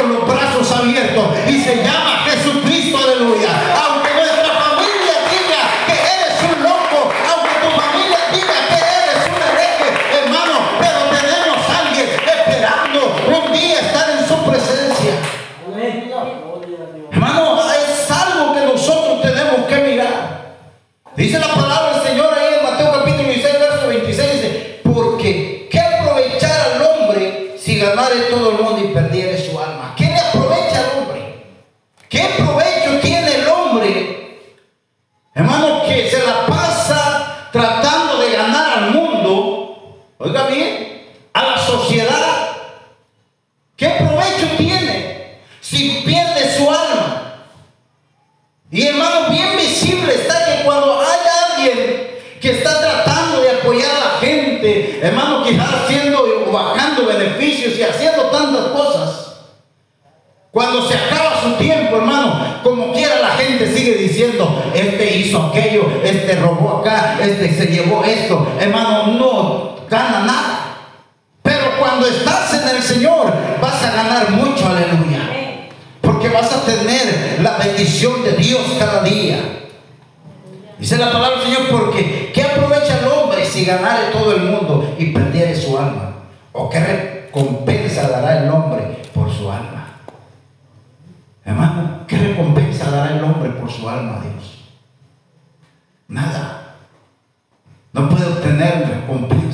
día. 79.11 79.39
Dice 80.79 80.97
la 80.97 81.11
palabra 81.11 81.41
del 81.41 81.49
Señor, 81.49 81.69
porque 81.71 82.31
¿qué 82.33 82.43
aprovecha 82.43 83.01
el 83.01 83.09
hombre 83.09 83.45
si 83.45 83.65
ganare 83.65 84.13
todo 84.13 84.35
el 84.35 84.43
mundo 84.43 84.95
y 84.99 85.07
perdiere 85.07 85.55
su 85.55 85.77
alma? 85.77 86.15
¿O 86.53 86.71
qué 86.71 86.81
recompensa 86.81 88.09
dará 88.09 88.45
el 88.45 88.51
hombre 88.51 89.03
por 89.13 89.33
su 89.33 89.51
alma? 89.51 89.99
Hermano, 91.45 92.05
¿qué 92.07 92.17
recompensa 92.19 92.91
dará 92.91 93.17
el 93.17 93.25
hombre 93.25 93.51
por 93.51 93.71
su 93.71 93.89
alma, 93.89 94.21
Dios? 94.23 94.65
Nada. 96.07 96.77
No 97.93 98.09
puede 98.09 98.27
obtener 98.27 98.89
recompensa. 98.89 99.48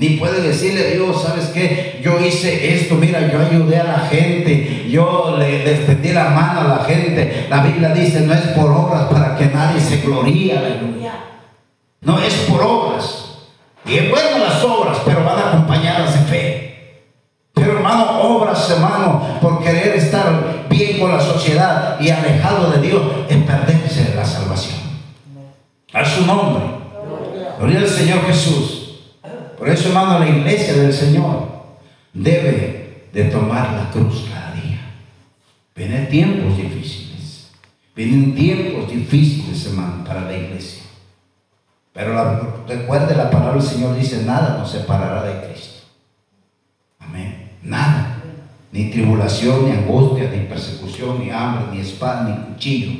Ni 0.00 0.16
puede 0.16 0.40
decirle 0.40 0.92
Dios, 0.92 1.22
¿sabes 1.22 1.50
qué? 1.54 2.00
Yo 2.02 2.18
hice 2.18 2.74
esto, 2.74 2.94
mira, 2.94 3.30
yo 3.30 3.38
ayudé 3.38 3.78
a 3.78 3.84
la 3.84 3.98
gente, 4.10 4.88
yo 4.90 5.36
le, 5.38 5.70
extendí 5.70 6.12
la 6.12 6.30
mano 6.30 6.60
a 6.62 6.78
la 6.78 6.84
gente. 6.84 7.46
La 7.48 7.62
Biblia 7.62 7.90
dice, 7.90 8.22
no 8.22 8.32
es 8.32 8.40
por 8.40 8.70
obras 8.70 9.04
para 9.04 9.36
que 9.36 9.46
nadie 9.46 9.78
se 9.80 9.98
gloríe, 9.98 10.56
aleluya. 10.56 11.12
No 12.00 12.18
es 12.18 12.34
por 12.48 12.62
obras. 12.62 13.40
Y 13.84 13.98
es 13.98 14.10
bueno 14.10 14.38
las 14.38 14.64
obras, 14.64 14.98
pero 15.04 15.22
van 15.22 15.38
acompañadas 15.38 16.14
de 16.14 16.20
fe. 16.20 17.06
Pero 17.52 17.72
hermano, 17.72 18.22
obras 18.22 18.50
con 21.00 21.10
la 21.10 21.20
sociedad 21.20 21.98
y 21.98 22.10
alejado 22.10 22.70
de 22.70 22.82
Dios 22.86 23.02
es 23.28 23.36
perderse 23.38 24.04
de 24.04 24.14
la 24.14 24.24
salvación. 24.24 24.78
A 25.92 26.04
su 26.04 26.26
nombre. 26.26 26.62
Gloria 27.58 27.80
al 27.80 27.88
Señor 27.88 28.26
Jesús. 28.26 28.79
Por 29.60 29.68
eso, 29.68 29.88
hermano, 29.88 30.18
la 30.18 30.26
iglesia 30.26 30.72
del 30.72 30.90
Señor 30.90 31.46
debe 32.14 33.08
de 33.12 33.24
tomar 33.24 33.74
la 33.74 33.90
cruz 33.90 34.26
cada 34.32 34.54
día. 34.54 34.80
Vienen 35.76 36.08
tiempos 36.08 36.56
difíciles. 36.56 37.50
Vienen 37.94 38.34
tiempos 38.34 38.90
difíciles, 38.90 39.66
hermano, 39.66 40.02
para 40.02 40.22
la 40.22 40.34
iglesia. 40.34 40.84
Pero 41.92 42.64
recuerde 42.66 43.14
la 43.14 43.30
palabra 43.30 43.60
del 43.60 43.70
Señor 43.70 43.98
dice, 43.98 44.22
nada 44.24 44.56
nos 44.56 44.70
separará 44.70 45.24
de 45.24 45.46
Cristo. 45.46 45.82
Amén. 46.98 47.50
Nada. 47.62 48.16
Ni 48.72 48.90
tribulación, 48.90 49.66
ni 49.66 49.72
angustia, 49.72 50.30
ni 50.30 50.46
persecución, 50.46 51.20
ni 51.22 51.30
hambre, 51.30 51.66
ni 51.70 51.80
espada, 51.82 52.22
ni 52.22 52.54
cuchillo. 52.54 52.92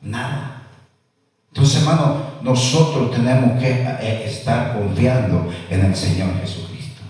Nada. 0.00 0.62
Entonces, 1.52 1.82
hermano, 1.82 2.27
nosotros 2.42 3.10
tenemos 3.10 3.60
que 3.60 3.70
eh, 3.70 4.24
estar 4.26 4.78
confiando 4.78 5.48
en 5.70 5.84
el 5.84 5.94
Señor 5.94 6.28
Jesucristo. 6.40 7.02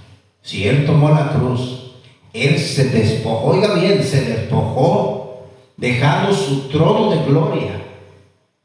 Si 0.42 0.66
Él 0.66 0.86
tomó 0.86 1.10
la 1.10 1.30
cruz, 1.30 1.92
Él 2.32 2.58
se 2.58 2.90
despojó, 2.90 3.48
oiga 3.48 3.74
bien, 3.74 4.02
se 4.02 4.22
despojó, 4.22 5.46
dejando 5.76 6.32
su 6.34 6.68
trono 6.68 7.10
de 7.10 7.24
gloria, 7.24 7.82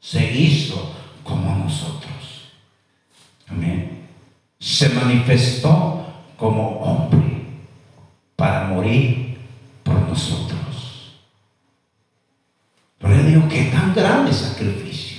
se 0.00 0.32
hizo 0.32 0.92
como 1.22 1.56
nosotros. 1.56 2.52
Amén. 3.48 4.06
Se 4.58 4.88
manifestó 4.90 6.04
como 6.36 6.80
hombre 6.80 7.42
para 8.36 8.68
morir 8.68 9.38
por 9.82 9.94
nosotros. 10.08 11.14
Pero 12.98 13.14
le 13.14 13.22
digo 13.24 13.48
que 13.48 13.64
tan 13.64 13.94
grande 13.94 14.32
sacrificio. 14.32 15.13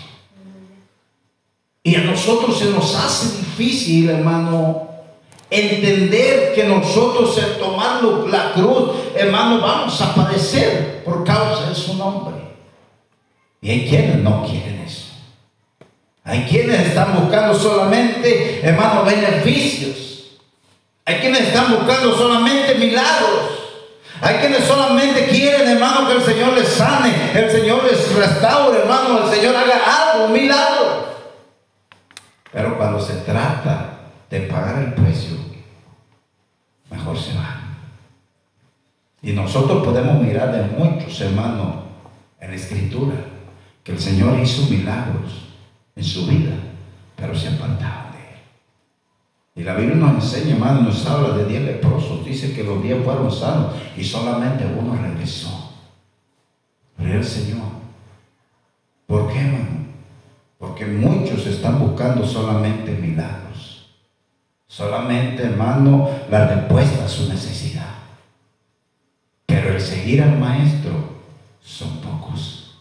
Y 1.86 1.96
a 1.96 2.02
nosotros 2.02 2.58
se 2.58 2.66
nos 2.72 2.96
hace 2.96 3.38
difícil, 3.38 4.10
hermano, 4.10 4.90
entender 5.52 6.56
que 6.56 6.64
nosotros 6.64 7.38
en 7.38 7.60
tomando 7.60 8.28
la 8.28 8.54
cruz, 8.54 8.90
hermano, 9.16 9.62
vamos 9.62 10.02
a 10.02 10.16
padecer 10.16 11.04
por 11.06 11.24
causa 11.24 11.70
de 11.70 11.76
su 11.76 11.94
nombre. 11.94 12.38
Y 13.62 13.70
hay 13.70 13.88
quienes 13.88 14.18
no 14.18 14.44
quieren 14.48 14.82
eso. 14.84 15.12
Hay 16.24 16.48
quienes 16.50 16.88
están 16.88 17.22
buscando 17.22 17.54
solamente, 17.54 18.62
hermano, 18.64 19.04
beneficios. 19.04 20.40
Hay 21.06 21.18
quienes 21.18 21.42
están 21.42 21.72
buscando 21.72 22.18
solamente 22.18 22.74
milagros. 22.80 23.60
Hay 24.22 24.38
quienes 24.38 24.64
solamente 24.64 25.28
quieren, 25.28 25.68
hermano, 25.68 26.08
que 26.08 26.16
el 26.16 26.24
Señor 26.24 26.54
les 26.54 26.68
sane, 26.68 27.14
el 27.36 27.52
Señor 27.52 27.84
les 27.84 28.12
restaure, 28.16 28.80
hermano, 28.80 29.28
el 29.28 29.36
Señor 29.36 29.56
haga 29.56 29.82
algo, 29.86 30.30
milagro. 30.30 31.15
Pero 32.56 32.78
cuando 32.78 33.02
se 33.02 33.18
trata 33.18 33.98
de 34.30 34.40
pagar 34.44 34.82
el 34.82 34.94
precio, 34.94 35.36
mejor 36.90 37.20
se 37.20 37.36
va. 37.36 37.60
Y 39.22 39.34
nosotros 39.34 39.84
podemos 39.84 40.22
mirar 40.22 40.54
de 40.54 40.78
muchos, 40.80 41.20
hermanos, 41.20 41.84
en 42.40 42.52
la 42.52 42.56
Escritura, 42.56 43.16
que 43.84 43.92
el 43.92 44.00
Señor 44.00 44.40
hizo 44.40 44.70
milagros 44.70 45.50
en 45.98 46.04
su 46.06 46.28
vida, 46.28 46.56
pero 47.18 47.36
se 47.36 47.50
apartaron 47.50 48.14
de 48.14 48.20
él. 48.20 48.40
Y 49.56 49.64
la 49.64 49.76
Biblia 49.76 49.98
nos 49.98 50.24
enseña, 50.24 50.56
hermano, 50.56 50.84
nos 50.84 51.06
habla 51.08 51.36
de 51.36 51.48
diez 51.48 51.62
leprosos, 51.62 52.24
dice 52.24 52.54
que 52.54 52.64
los 52.64 52.82
diez 52.82 53.04
fueron 53.04 53.30
sanos 53.30 53.74
y 53.98 54.04
solamente 54.06 54.66
uno 54.66 54.96
regresó. 54.96 55.74
Pero 56.96 57.16
el 57.16 57.26
Señor. 57.26 57.66
¿Por 59.08 59.30
qué, 59.30 59.40
hermano? 59.42 59.86
Muchos 60.88 61.46
están 61.48 61.80
buscando 61.80 62.26
solamente 62.26 62.92
milagros. 62.92 63.88
Solamente, 64.68 65.44
hermano, 65.44 66.10
la 66.30 66.48
respuesta 66.48 67.06
a 67.06 67.08
su 67.08 67.30
necesidad. 67.30 67.96
Pero 69.46 69.74
el 69.74 69.82
seguir 69.82 70.22
al 70.22 70.38
maestro 70.38 70.92
son 71.62 71.98
pocos. 72.02 72.78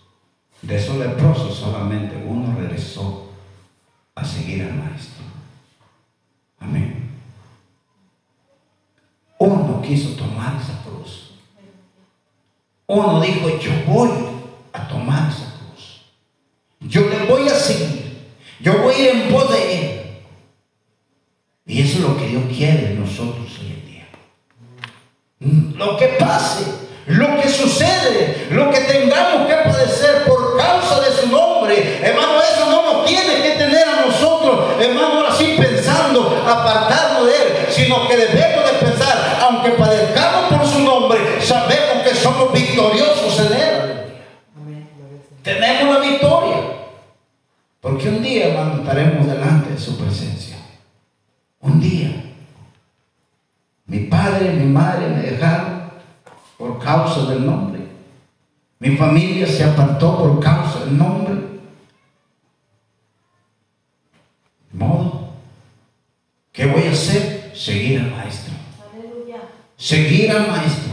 De 0.62 0.76
esos 0.76 0.96
leprosos 0.96 1.54
solamente 1.54 2.16
uno 2.26 2.54
regresó 2.58 3.30
a 4.14 4.24
seguir 4.24 4.62
al 4.62 4.74
maestro. 4.74 5.24
Amén. 6.58 7.10
Uno 9.38 9.82
quiso 9.82 10.10
tomar 10.16 10.56
esa 10.60 10.80
cruz. 10.82 11.32
Uno 12.86 13.20
dijo, 13.20 13.48
yo 13.58 13.70
voy 13.86 14.10
a 14.72 14.88
tomar 14.88 15.30
esa 15.30 15.52
cruz. 15.58 16.02
Yo 16.80 17.08
le 17.08 17.26
voy 17.26 17.46
a 17.48 17.54
seguir. 17.54 18.04
Yo 18.64 18.78
voy 18.78 18.94
a 18.94 18.98
ir 18.98 19.10
en 19.10 19.28
pos 19.28 19.52
de 19.52 19.74
él. 19.74 20.00
Y 21.66 21.82
eso 21.82 21.98
es 21.98 22.00
lo 22.00 22.16
que 22.16 22.28
Dios 22.28 22.44
quiere 22.48 22.88
de 22.88 22.94
nosotros 22.94 23.46
hoy 23.60 23.72
en 23.72 23.86
día. 23.86 25.76
Lo 25.76 25.98
que 25.98 26.06
pase, 26.18 26.64
lo 27.06 27.42
que 27.42 27.48
sucede, 27.50 28.48
lo 28.50 28.70
que 28.70 28.80
tengamos 28.80 29.46
que 29.46 29.54
padecer 29.54 30.24
por 30.26 30.56
causa 30.56 31.00
de 31.02 31.10
su 31.12 31.28
nombre, 31.28 32.00
hermano, 32.02 32.33
Porque 48.04 48.18
un 48.18 48.22
día, 48.22 48.48
hermano, 48.48 48.82
estaremos 48.82 49.26
delante 49.26 49.70
de 49.70 49.78
su 49.78 49.96
presencia. 49.96 50.58
Un 51.60 51.80
día. 51.80 52.34
Mi 53.86 54.00
padre 54.00 54.52
y 54.52 54.56
mi 54.58 54.66
madre 54.66 55.08
me 55.08 55.22
dejaron 55.22 55.84
por 56.58 56.78
causa 56.80 57.30
del 57.30 57.46
nombre. 57.46 57.80
Mi 58.78 58.94
familia 58.94 59.46
se 59.46 59.64
apartó 59.64 60.18
por 60.18 60.38
causa 60.38 60.80
del 60.80 60.98
nombre. 60.98 61.34
modo. 64.72 65.30
¿Qué 66.52 66.66
voy 66.66 66.82
a 66.82 66.90
hacer? 66.90 67.52
Seguir 67.54 68.00
al 68.00 68.10
maestro. 68.10 68.52
Seguir 69.78 70.30
al 70.30 70.48
maestro. 70.48 70.92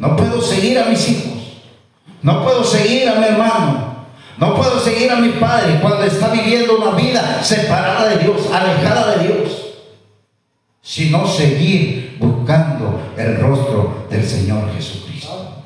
No 0.00 0.16
puedo 0.16 0.42
seguir 0.42 0.76
a 0.76 0.86
mis 0.86 1.08
hijos. 1.08 1.62
No 2.20 2.42
puedo 2.42 2.64
seguir 2.64 3.08
a 3.08 3.20
mi 3.20 3.26
hermano. 3.26 3.93
No 4.36 4.56
puedo 4.56 4.80
seguir 4.80 5.10
a 5.12 5.16
mi 5.16 5.30
padre 5.30 5.78
cuando 5.80 6.02
está 6.02 6.28
viviendo 6.28 6.76
una 6.78 6.90
vida 6.96 7.42
separada 7.42 8.08
de 8.08 8.18
Dios, 8.18 8.48
alejada 8.52 9.16
de 9.16 9.28
Dios. 9.28 9.60
Sino 10.82 11.26
seguir 11.26 12.16
buscando 12.18 13.00
el 13.16 13.40
rostro 13.40 14.06
del 14.10 14.26
Señor 14.26 14.74
Jesucristo. 14.74 15.62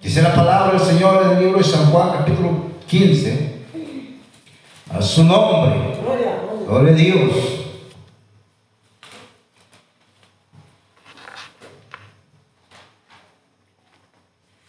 Dice 0.00 0.22
la 0.22 0.34
palabra 0.34 0.78
del 0.78 0.86
Señor 0.86 1.24
en 1.24 1.30
el 1.36 1.44
libro 1.44 1.58
de 1.58 1.64
San 1.64 1.90
Juan, 1.90 2.12
capítulo 2.18 2.50
15. 2.86 3.54
A 4.90 5.02
su 5.02 5.24
nombre. 5.24 5.98
Gloria 6.66 6.92
a 6.92 6.94
Dios. 6.94 7.30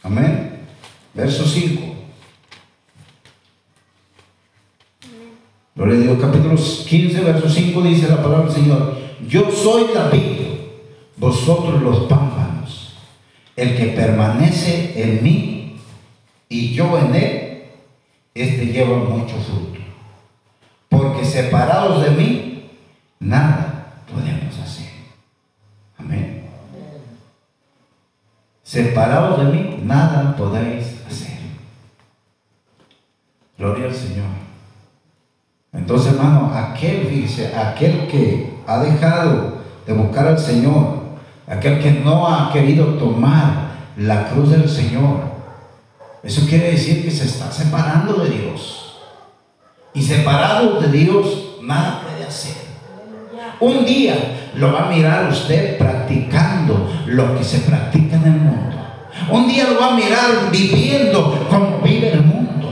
Amén. 0.03 0.59
Verso 1.13 1.45
5. 1.45 1.94
Gloria 5.75 5.95
a 5.95 6.03
Dios, 6.03 6.17
capítulo 6.21 6.55
15, 6.55 7.19
verso 7.21 7.49
5 7.49 7.81
dice 7.81 8.07
la 8.07 8.23
palabra 8.23 8.45
del 8.45 8.55
Señor. 8.55 8.97
Yo 9.27 9.51
soy 9.51 9.93
David 9.93 10.45
vosotros 11.17 11.81
los 11.81 12.05
pámpanos, 12.05 12.95
el 13.57 13.75
que 13.75 13.87
permanece 13.87 14.93
en 14.95 15.21
mí 15.21 15.77
y 16.47 16.73
yo 16.73 16.97
en 16.97 17.15
él, 17.15 17.63
este 18.33 18.67
lleva 18.67 18.97
mucho 18.99 19.35
fruto. 19.35 19.81
Porque 20.87 21.25
separados 21.25 22.03
de 22.03 22.11
mí, 22.11 22.69
nada 23.19 24.03
podemos 24.09 24.57
hacer. 24.57 24.91
Amén. 25.97 26.43
Separados 28.63 29.39
de 29.39 29.51
mí, 29.51 29.79
nada 29.83 30.37
podéis 30.37 31.01
hacer. 31.05 31.37
Gloria 33.57 33.87
al 33.87 33.93
Señor. 33.93 34.44
Entonces, 35.77 36.13
hermano, 36.13 36.51
aquel, 36.53 37.09
dice, 37.09 37.53
aquel 37.55 38.07
que 38.07 38.53
ha 38.65 38.79
dejado 38.79 39.55
de 39.85 39.93
buscar 39.93 40.27
al 40.27 40.39
Señor, 40.39 40.99
aquel 41.47 41.79
que 41.79 41.91
no 41.91 42.27
ha 42.27 42.51
querido 42.51 42.85
tomar 42.95 43.75
la 43.97 44.29
cruz 44.29 44.51
del 44.51 44.69
Señor, 44.69 45.35
eso 46.23 46.47
quiere 46.47 46.71
decir 46.71 47.03
que 47.03 47.11
se 47.11 47.25
está 47.25 47.51
separando 47.51 48.13
de 48.23 48.29
Dios. 48.29 48.97
Y 49.93 50.01
separado 50.01 50.81
de 50.81 50.87
Dios, 50.89 51.59
nada 51.61 52.01
puede 52.01 52.27
hacer. 52.27 52.55
Un 53.59 53.85
día 53.85 54.51
lo 54.55 54.73
va 54.73 54.87
a 54.87 54.89
mirar 54.89 55.29
usted 55.29 55.77
practicando 55.77 56.89
lo 57.05 57.37
que 57.37 57.43
se 57.43 57.59
practica 57.59 58.15
en 58.15 58.23
el 58.23 58.39
mundo. 58.39 58.75
Un 59.29 59.47
día 59.47 59.65
lo 59.71 59.79
va 59.79 59.93
a 59.93 59.95
mirar 59.95 60.51
viviendo 60.51 61.47
como 61.49 61.79
vive 61.79 62.11
el 62.11 62.23
mundo. 62.23 62.64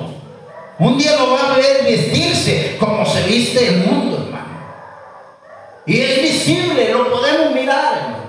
Un 0.84 0.98
día 0.98 1.16
lo 1.18 1.32
va 1.32 1.54
a 1.54 1.56
ver 1.56 1.86
vestirse 1.86 2.76
como 2.78 3.06
se 3.06 3.24
viste 3.24 3.70
el 3.70 3.78
mundo, 3.86 4.18
hermano. 4.18 4.60
Y 5.86 6.02
es 6.02 6.22
visible, 6.22 6.92
lo 6.92 7.10
podemos 7.10 7.56
mirar, 7.56 8.00
hermano. 8.00 8.24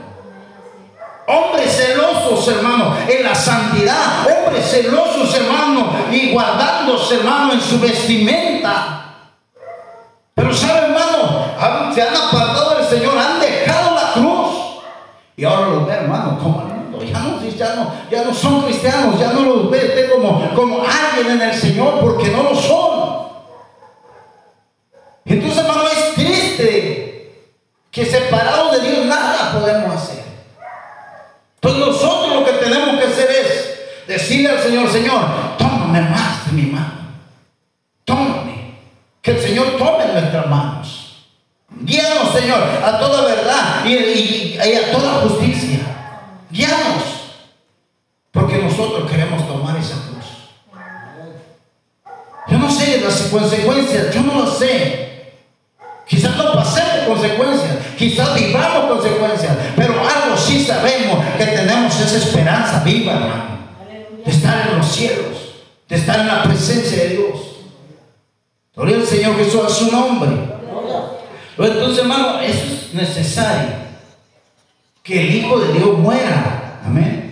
Hombres 1.26 1.76
celosos, 1.76 2.46
hermano, 2.46 2.96
en 3.08 3.24
la 3.24 3.34
santidad. 3.34 4.24
Hombres 4.24 4.70
celosos, 4.70 5.34
hermano, 5.34 5.96
y 6.12 6.30
guardándose, 6.30 7.16
hermano, 7.16 7.54
en 7.54 7.60
su 7.60 7.80
vestimenta. 7.80 9.16
Pero 10.34 10.54
sabe, 10.54 10.86
hermano, 10.86 11.92
se 11.92 12.02
han 12.02 12.14
apartado 12.14 12.76
del 12.76 12.86
Señor, 12.86 13.18
han 13.18 13.40
dejado 13.40 13.96
la 13.96 14.12
cruz. 14.12 14.54
Y 15.36 15.44
ahora 15.44 15.70
los 15.70 15.86
ve, 15.88 15.92
hermano, 15.92 16.38
como 16.40 16.73
Ya 17.56 17.74
no, 17.74 17.92
ya 18.10 18.24
no, 18.24 18.34
son 18.34 18.62
cristianos, 18.62 19.18
ya 19.18 19.32
no 19.32 19.40
los 19.42 19.70
ve 19.70 19.78
usted 19.78 20.12
como, 20.12 20.54
como 20.54 20.82
alguien 20.82 21.40
en 21.40 21.42
el 21.48 21.54
Señor, 21.54 22.00
porque 22.00 22.28
no 22.28 22.42
lo 22.42 22.54
son. 22.54 23.24
Entonces, 25.24 25.58
hermano, 25.58 25.84
es 25.86 26.14
triste 26.14 27.48
que 27.90 28.04
separados 28.04 28.72
de 28.72 28.90
Dios 28.90 29.06
nada 29.06 29.52
podemos 29.52 29.94
hacer. 29.94 30.24
Entonces 31.54 31.86
nosotros 31.86 32.34
lo 32.34 32.44
que 32.44 32.52
tenemos 32.52 32.98
que 32.98 33.06
hacer 33.06 33.30
es 33.30 34.06
decirle 34.06 34.50
al 34.50 34.60
Señor, 34.60 34.90
Señor, 34.90 35.22
tómame 35.56 36.02
más 36.02 36.46
de 36.46 36.52
mi 36.52 36.70
mano. 36.70 36.92
Tómame. 38.04 38.74
Que 39.22 39.30
el 39.30 39.40
Señor 39.40 39.78
tome 39.78 40.04
nuestras 40.12 40.46
manos. 40.48 41.26
Guíanos, 41.70 42.32
Señor, 42.32 42.60
a 42.84 42.98
toda 42.98 43.26
verdad 43.26 43.84
y, 43.86 44.58
a 44.58 44.92
toda 44.92 45.20
justicia. 45.22 45.80
Guíanos. 46.50 47.03
Porque 48.34 48.58
nosotros 48.58 49.08
queremos 49.08 49.46
tomar 49.46 49.76
esa 49.78 49.94
cruz. 49.94 50.50
Yo 52.48 52.58
no 52.58 52.70
sé 52.70 53.00
las 53.00 53.22
consecuencias, 53.22 54.12
yo 54.12 54.22
no 54.22 54.40
lo 54.40 54.46
sé. 54.50 55.04
Quizás 56.06 56.36
no 56.36 56.52
pasemos 56.52 57.06
consecuencias, 57.06 57.78
quizás 57.96 58.34
vivamos 58.34 58.92
consecuencias, 58.92 59.56
pero 59.74 59.94
algo 60.00 60.36
sí 60.36 60.62
sabemos 60.62 61.24
que 61.38 61.46
tenemos 61.46 61.98
esa 61.98 62.18
esperanza 62.18 62.82
viva, 62.84 63.14
hermano, 63.14 63.58
de 64.22 64.30
estar 64.30 64.68
en 64.68 64.78
los 64.78 64.86
cielos, 64.86 65.54
de 65.88 65.96
estar 65.96 66.20
en 66.20 66.26
la 66.26 66.42
presencia 66.42 67.04
de 67.04 67.08
Dios. 67.10 67.40
Gloria 68.74 68.96
al 68.96 69.06
Señor 69.06 69.36
Jesús 69.36 69.62
a 69.64 69.70
su 69.70 69.90
nombre. 69.90 70.30
Entonces, 71.56 71.98
hermano, 71.98 72.40
eso 72.40 72.64
es 72.64 72.92
necesario. 72.92 73.84
Que 75.02 75.20
el 75.20 75.34
Hijo 75.36 75.58
de 75.60 75.72
Dios 75.72 75.98
muera. 75.98 76.80
Amén. 76.84 77.23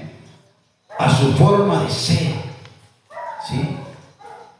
A 1.03 1.11
su 1.11 1.32
forma 1.32 1.82
de 1.82 1.90
ser. 1.90 2.32
¿Sí? 3.48 3.76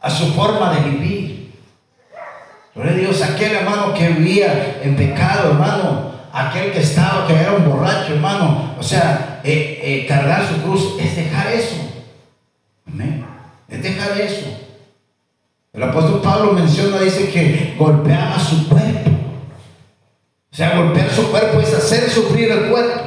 A 0.01 0.09
su 0.09 0.33
forma 0.33 0.73
de 0.73 0.89
vivir. 0.89 1.53
Gloria 2.75 2.91
a 2.91 2.95
Dios, 2.97 3.21
aquel 3.21 3.55
hermano 3.55 3.93
que 3.93 4.09
vivía 4.09 4.81
en 4.83 4.97
pecado, 4.97 5.51
hermano, 5.51 6.11
aquel 6.33 6.73
que 6.73 6.79
estaba, 6.79 7.25
que 7.27 7.33
era 7.33 7.53
un 7.53 7.69
borracho, 7.69 8.15
hermano. 8.15 8.75
O 8.77 8.83
sea, 8.83 9.39
eh, 9.45 9.79
eh, 9.81 10.05
cargar 10.05 10.45
su 10.45 10.61
cruz 10.61 10.95
es 10.99 11.15
dejar 11.15 11.47
eso. 11.47 11.77
Amén. 12.87 13.25
Es 13.69 13.81
dejar 13.81 14.19
eso. 14.19 14.47
El 15.71 15.83
apóstol 15.83 16.21
Pablo 16.21 16.51
menciona, 16.51 16.99
dice 16.99 17.31
que 17.31 17.75
golpeaba 17.77 18.37
su 18.37 18.67
cuerpo. 18.67 19.11
O 20.51 20.55
sea, 20.55 20.75
golpear 20.75 21.09
su 21.09 21.31
cuerpo 21.31 21.61
es 21.61 21.73
hacer 21.73 22.09
sufrir 22.09 22.51
el 22.51 22.69
cuerpo. 22.69 23.01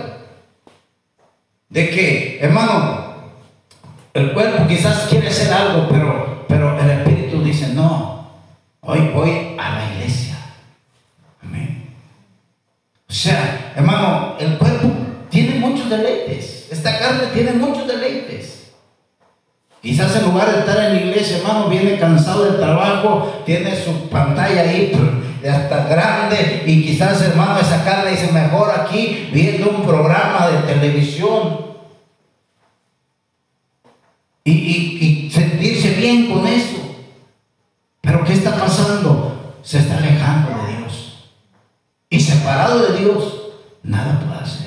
De 1.68 1.90
que, 1.90 2.38
hermano, 2.40 3.05
el 4.16 4.32
cuerpo 4.32 4.66
quizás 4.66 5.06
quiere 5.08 5.28
hacer 5.28 5.52
algo, 5.52 5.88
pero, 5.90 6.44
pero 6.48 6.80
el 6.80 6.90
espíritu 6.90 7.42
dice, 7.42 7.68
no, 7.74 8.30
hoy 8.80 9.10
voy 9.14 9.54
a 9.58 9.76
la 9.76 9.92
iglesia. 9.92 10.36
Amén. 11.42 11.90
O 13.08 13.12
sea, 13.12 13.72
hermano, 13.76 14.36
el 14.40 14.56
cuerpo 14.56 14.88
tiene 15.28 15.58
muchos 15.58 15.90
deleites. 15.90 16.68
Esta 16.70 16.98
carne 16.98 17.26
tiene 17.34 17.52
muchos 17.52 17.86
deleites. 17.86 18.72
Quizás 19.82 20.16
en 20.16 20.24
lugar 20.24 20.50
de 20.50 20.60
estar 20.60 20.78
en 20.78 20.94
la 20.94 21.00
iglesia, 21.00 21.36
hermano, 21.36 21.68
viene 21.68 21.98
cansado 21.98 22.44
del 22.44 22.56
trabajo, 22.56 23.42
tiene 23.44 23.76
su 23.76 24.08
pantalla 24.08 24.62
ahí 24.62 24.92
hasta 25.46 25.84
grande 25.84 26.64
y 26.66 26.82
quizás, 26.82 27.22
hermano, 27.22 27.60
esa 27.60 27.84
carne 27.84 28.12
dice 28.12 28.32
mejor 28.32 28.72
aquí 28.80 29.28
viendo 29.32 29.70
un 29.70 29.82
programa 29.84 30.48
de 30.48 30.72
televisión 30.72 31.75
y, 34.52 35.26
y 35.26 35.30
sentirse 35.30 35.90
bien 35.94 36.30
con 36.30 36.46
eso. 36.46 36.96
Pero 38.00 38.24
¿qué 38.24 38.32
está 38.32 38.56
pasando? 38.56 39.56
Se 39.62 39.78
está 39.78 39.98
alejando 39.98 40.50
de 40.64 40.76
Dios. 40.78 41.30
Y 42.08 42.20
separado 42.20 42.86
de 42.86 42.98
Dios, 43.00 43.34
nada 43.82 44.20
puede 44.20 44.40
hacer. 44.40 44.66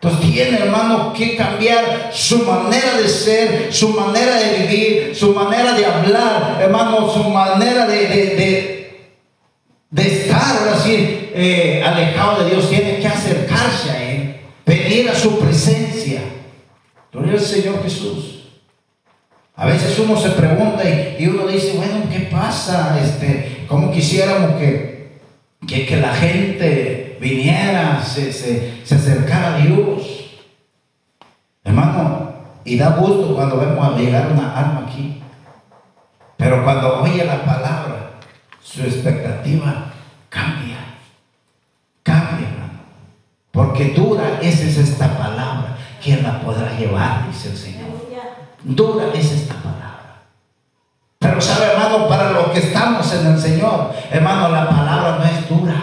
Entonces 0.00 0.30
tiene, 0.30 0.58
hermano, 0.58 1.12
que 1.14 1.36
cambiar 1.36 2.10
su 2.12 2.40
manera 2.44 2.98
de 2.98 3.08
ser, 3.08 3.68
su 3.72 3.88
manera 3.88 4.36
de 4.36 4.58
vivir, 4.58 5.16
su 5.16 5.32
manera 5.32 5.72
de 5.72 5.86
hablar, 5.86 6.58
hermano, 6.60 7.10
su 7.10 7.24
manera 7.24 7.86
de, 7.86 8.06
de, 8.06 9.08
de, 9.90 10.02
estar, 10.02 10.68
así, 10.68 11.30
eh, 11.34 11.82
alejado 11.84 12.44
de 12.44 12.50
Dios. 12.50 12.68
Tiene 12.68 13.00
que 13.00 13.06
acercarse 13.08 13.90
a 13.90 14.02
Él, 14.02 14.36
venir 14.66 15.08
a 15.08 15.14
su 15.14 15.38
presencia. 15.38 16.20
Gloria 17.16 17.32
al 17.32 17.40
Señor 17.40 17.82
Jesús. 17.82 18.42
A 19.54 19.64
veces 19.64 19.98
uno 19.98 20.20
se 20.20 20.28
pregunta 20.30 20.82
y, 21.18 21.26
uno 21.26 21.46
dice, 21.46 21.78
bueno, 21.78 22.04
¿qué 22.12 22.28
pasa? 22.30 23.00
Este, 23.02 23.64
¿Cómo 23.66 23.90
quisiéramos 23.90 24.56
que, 24.60 25.18
que, 25.66 25.86
que 25.86 25.96
la 25.96 26.12
gente 26.12 27.16
viniera, 27.18 28.04
se, 28.04 28.30
se, 28.34 28.94
acercara 28.94 29.54
a 29.54 29.58
Dios. 29.60 30.02
Hermano, 31.64 32.34
y 32.66 32.76
da 32.76 32.90
gusto 32.90 33.34
cuando 33.34 33.60
vemos 33.60 33.98
llegar 33.98 34.30
una 34.32 34.54
alma 34.54 34.86
aquí. 34.86 35.22
Pero 36.36 36.62
cuando 36.64 37.00
oye 37.00 37.24
la 37.24 37.46
palabra, 37.46 38.10
su 38.62 38.82
expectativa 38.82 39.90
cambia. 40.28 40.76
Cambia, 42.02 42.46
hermano. 42.46 42.80
Porque 43.52 43.94
dura 43.96 44.38
es 44.42 44.60
esta 44.60 45.16
palabra. 45.16 45.35
¿Quién 46.06 46.22
la 46.22 46.40
podrá 46.40 46.78
llevar? 46.78 47.26
Dice 47.26 47.50
el 47.50 47.56
Señor. 47.56 47.88
Dura 48.62 49.06
es 49.12 49.32
esta 49.32 49.54
palabra. 49.54 50.22
Pero 51.18 51.40
sabe, 51.40 51.72
hermano, 51.72 52.06
para 52.06 52.30
los 52.30 52.50
que 52.50 52.60
estamos 52.60 53.12
en 53.12 53.26
el 53.26 53.36
Señor, 53.36 53.92
hermano, 54.12 54.50
la 54.50 54.68
palabra 54.68 55.18
no 55.18 55.24
es 55.24 55.48
dura 55.48 55.74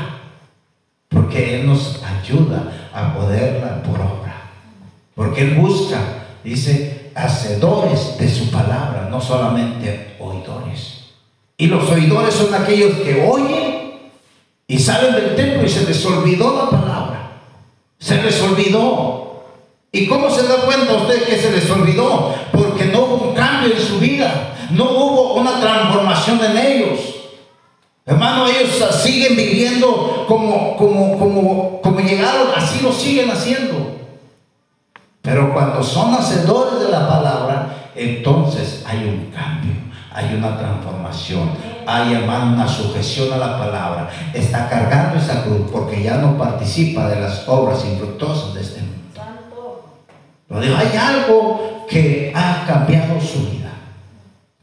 porque 1.09 1.59
Él 1.59 1.67
nos 1.67 2.01
ayuda 2.01 2.71
a 2.93 3.13
poderla 3.13 3.83
por 3.83 3.99
obra. 3.99 4.33
Porque 5.13 5.41
Él 5.41 5.55
busca, 5.55 5.99
dice, 6.41 7.11
hacedores 7.15 8.17
de 8.17 8.29
su 8.29 8.49
palabra, 8.49 9.09
no 9.11 9.19
solamente 9.19 10.15
oidores. 10.21 11.15
Y 11.57 11.67
los 11.67 11.89
oidores 11.89 12.33
son 12.33 12.53
aquellos 12.53 12.93
que 12.99 13.27
oyen 13.29 13.99
y 14.67 14.79
salen 14.79 15.15
del 15.15 15.35
templo 15.35 15.65
y 15.65 15.69
se 15.69 15.85
les 15.85 16.05
olvidó 16.05 16.63
la 16.63 16.79
palabra. 16.79 17.31
Se 17.99 18.23
les 18.23 18.41
olvidó. 18.41 19.32
¿Y 19.95 20.07
cómo 20.07 20.27
se 20.27 20.41
da 20.47 20.55
cuenta 20.65 20.91
usted 20.95 21.23
que 21.23 21.37
se 21.37 21.51
les 21.51 21.69
olvidó? 21.69 22.33
Porque 22.51 22.85
no 22.85 23.01
hubo 23.01 23.27
un 23.27 23.35
cambio 23.35 23.75
en 23.75 23.79
su 23.79 23.99
vida, 23.99 24.55
no 24.71 24.85
hubo 24.85 25.35
una 25.35 25.59
transformación 25.61 26.43
en 26.43 26.57
ellos. 26.57 26.99
Hermano, 28.03 28.47
ellos 28.47 28.71
siguen 29.03 29.35
viviendo 29.35 30.25
como, 30.27 30.75
como, 30.77 31.19
como, 31.19 31.81
como 31.81 31.99
llegaron, 31.99 32.47
así 32.55 32.81
lo 32.81 32.91
siguen 32.91 33.29
haciendo. 33.29 33.99
Pero 35.21 35.53
cuando 35.53 35.83
son 35.83 36.15
hacedores 36.15 36.83
de 36.83 36.89
la 36.89 37.07
palabra, 37.07 37.91
entonces 37.93 38.83
hay 38.87 38.97
un 38.97 39.31
cambio, 39.31 39.75
hay 40.11 40.33
una 40.33 40.57
transformación, 40.57 41.51
hay 41.85 42.13
hermano 42.13 42.55
una 42.55 42.67
sujeción 42.67 43.31
a 43.31 43.37
la 43.37 43.59
palabra. 43.59 44.09
Está 44.33 44.67
cargando 44.67 45.19
esa 45.19 45.43
cruz 45.43 45.69
porque 45.71 46.01
ya 46.01 46.15
no 46.15 46.35
participa 46.35 47.07
de 47.09 47.21
las 47.21 47.47
obras 47.47 47.85
infructuosas 47.85 48.55
de 48.55 48.61
este 48.61 48.81
mundo. 48.81 48.92
Hay 50.53 50.95
algo 50.97 51.85
que 51.89 52.31
ha 52.35 52.65
cambiado 52.67 53.19
su 53.19 53.39
vida. 53.49 53.73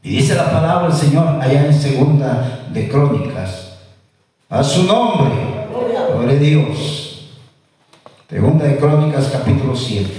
Y 0.01 0.17
dice 0.17 0.35
la 0.35 0.49
palabra 0.49 0.87
del 0.87 0.97
Señor 0.97 1.41
allá 1.41 1.65
en 1.65 1.73
segunda 1.73 2.65
de 2.71 2.87
Crónicas. 2.87 3.77
A 4.49 4.63
su 4.63 4.83
nombre. 4.83 5.67
Gloria 5.69 6.31
a 6.31 6.39
Dios. 6.39 7.29
Segunda 8.29 8.65
de 8.65 8.77
Crónicas 8.77 9.27
capítulo 9.31 9.75
7. 9.75 10.09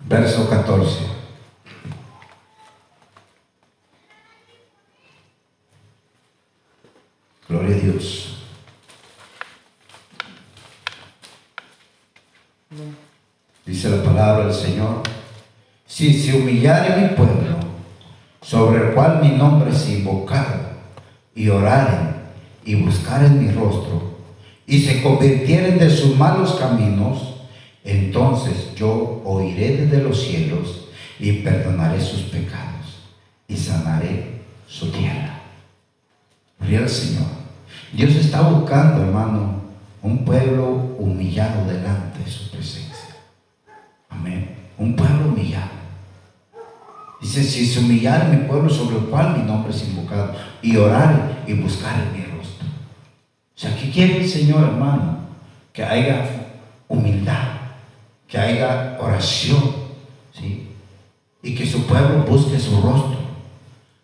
Verso 0.00 0.48
14. 0.48 1.18
Gloria 7.48 7.76
a 7.76 7.78
Dios. 7.78 8.37
Dice 13.68 13.90
la 13.90 14.02
palabra 14.02 14.46
del 14.46 14.54
Señor. 14.54 15.02
Si 15.86 16.18
se 16.18 16.34
humillare 16.34 17.02
mi 17.02 17.08
pueblo, 17.08 17.58
sobre 18.40 18.88
el 18.88 18.94
cual 18.94 19.20
mi 19.22 19.36
nombre 19.36 19.70
es 19.70 19.90
invocado, 19.90 20.70
y 21.34 21.50
oraren 21.50 22.16
y 22.64 22.76
buscaren 22.76 23.38
mi 23.38 23.52
rostro, 23.52 24.16
y 24.66 24.80
se 24.80 25.02
convirtieren 25.02 25.78
de 25.78 25.90
sus 25.90 26.16
malos 26.16 26.54
caminos, 26.54 27.34
entonces 27.84 28.74
yo 28.74 29.20
oiré 29.26 29.76
desde 29.76 30.02
los 30.02 30.18
cielos 30.22 30.88
y 31.20 31.32
perdonaré 31.32 32.00
sus 32.00 32.22
pecados 32.22 33.02
y 33.48 33.56
sanaré 33.56 34.40
su 34.66 34.90
tierra. 34.90 35.40
Gloria 36.58 36.80
al 36.80 36.88
Señor. 36.88 37.26
Dios 37.92 38.14
está 38.16 38.40
buscando, 38.42 39.02
hermano, 39.02 39.60
un 40.02 40.24
pueblo 40.24 40.94
humillado 40.98 41.66
delante 41.66 42.24
de 42.24 42.30
su 42.30 42.50
presencia. 42.50 42.87
Un 44.78 44.94
pueblo 44.94 45.28
humillado. 45.28 45.78
Dice, 47.20 47.42
si 47.42 47.66
se 47.66 47.80
humillara 47.80 48.26
mi 48.26 48.46
pueblo 48.46 48.70
sobre 48.70 48.96
el 48.96 49.04
cual 49.06 49.36
mi 49.36 49.42
nombre 49.42 49.72
es 49.72 49.88
invocado, 49.88 50.34
y 50.62 50.76
orar 50.76 51.42
y 51.46 51.54
buscar 51.54 51.94
en 52.00 52.12
mi 52.12 52.24
rostro. 52.26 52.66
O 52.66 53.60
sea, 53.60 53.76
¿qué 53.76 53.90
quiere 53.90 54.18
el 54.18 54.28
Señor, 54.28 54.62
hermano? 54.62 55.18
Que 55.72 55.82
haya 55.82 56.24
humildad, 56.86 57.48
que 58.28 58.38
haya 58.38 58.98
oración, 59.00 59.62
¿sí? 60.32 60.68
Y 61.42 61.54
que 61.54 61.66
su 61.66 61.86
pueblo 61.86 62.22
busque 62.22 62.58
su 62.58 62.80
rostro. 62.80 63.18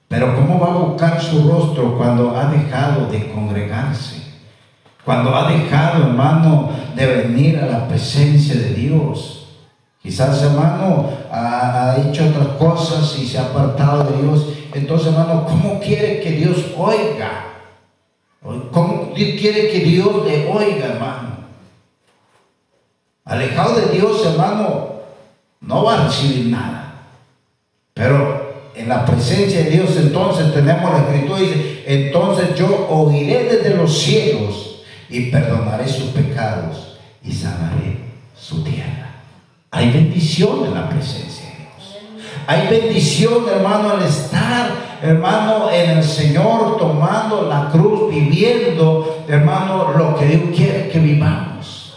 Pero 0.09 0.35
¿cómo 0.35 0.59
va 0.59 0.75
a 0.75 0.79
buscar 0.79 1.21
su 1.21 1.49
rostro 1.49 1.97
cuando 1.97 2.37
ha 2.37 2.47
dejado 2.47 3.07
de 3.07 3.31
congregarse? 3.31 4.23
Cuando 5.05 5.35
ha 5.37 5.53
dejado, 5.53 6.05
hermano, 6.05 6.71
de 6.97 7.07
venir 7.07 7.59
a 7.59 7.67
la 7.67 7.89
presencia 7.89 8.55
de 8.55 8.75
Dios. 8.75 9.44
Quizás, 10.05 10.43
hermano, 10.43 11.09
ha, 11.33 11.97
hecho 11.97 12.29
otras 12.29 12.49
cosas 12.59 13.19
y 13.19 13.27
se 13.27 13.39
ha 13.39 13.47
apartado 13.47 14.05
de 14.05 14.23
Dios. 14.23 14.49
Entonces, 14.75 15.09
hermano, 15.09 15.47
¿cómo 15.47 15.81
quiere 15.81 16.21
que 16.21 16.33
Dios 16.33 16.59
oiga? 16.77 17.47
¿Cómo 18.71 19.15
quiere 19.15 19.71
que 19.71 19.81
Dios 19.81 20.27
le 20.27 20.47
oiga, 20.47 20.89
hermano? 20.89 21.31
Alejado 23.25 23.77
de 23.77 23.97
Dios, 23.97 24.27
hermano, 24.27 24.91
no 25.63 25.85
va 25.85 26.03
a 26.03 26.07
recibir 26.09 26.49
nada. 26.49 27.07
Pero 27.95 28.53
en 28.75 28.91
la 28.91 29.07
presencia 29.07 29.65
de 29.65 29.71
Dios, 29.71 29.97
entonces 29.97 30.53
tenemos 30.53 30.93
la 30.93 30.99
escritura 30.99 31.41
y 31.41 31.47
dice, 31.47 31.85
entonces 31.87 32.55
yo 32.55 32.89
oiré 32.91 33.45
desde 33.45 33.75
los 33.75 33.99
cielos 33.99 34.83
y 35.09 35.31
perdonaré 35.31 35.89
sus 35.89 36.11
pecados 36.11 36.99
y 37.23 37.33
sanaré 37.33 38.01
su 38.37 38.63
tierra. 38.63 39.14
Hay 39.75 39.91
bendición 39.91 40.67
en 40.67 40.75
la 40.75 40.89
presencia 40.89 41.47
de 41.47 41.57
Dios. 41.59 41.99
Hay 42.47 42.69
bendición, 42.69 43.45
hermano, 43.49 43.91
al 43.91 44.05
estar, 44.05 44.71
hermano, 45.03 45.69
en 45.69 45.99
el 45.99 46.05
Señor, 46.05 46.79
tomando 46.79 47.49
la 47.49 47.71
cruz, 47.73 48.09
viviendo, 48.09 49.25
hermano, 49.27 49.93
lo 49.99 50.15
que 50.15 50.27
Dios 50.27 50.43
quiere 50.55 50.89
que 50.91 51.01
vivamos. 51.01 51.97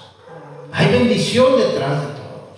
Hay 0.74 0.88
bendición 0.88 1.56
detrás 1.56 2.02
de 2.02 2.08
todo. 2.08 2.56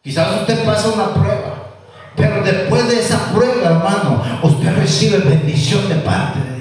Quizás 0.00 0.42
usted 0.42 0.64
pasa 0.64 0.92
una 0.92 1.12
prueba, 1.12 1.72
pero 2.14 2.40
después 2.44 2.86
de 2.86 3.00
esa 3.00 3.32
prueba, 3.32 3.64
hermano, 3.64 4.22
usted 4.44 4.76
recibe 4.76 5.18
bendición 5.18 5.88
de 5.88 5.96
parte 5.96 6.38
de. 6.38 6.53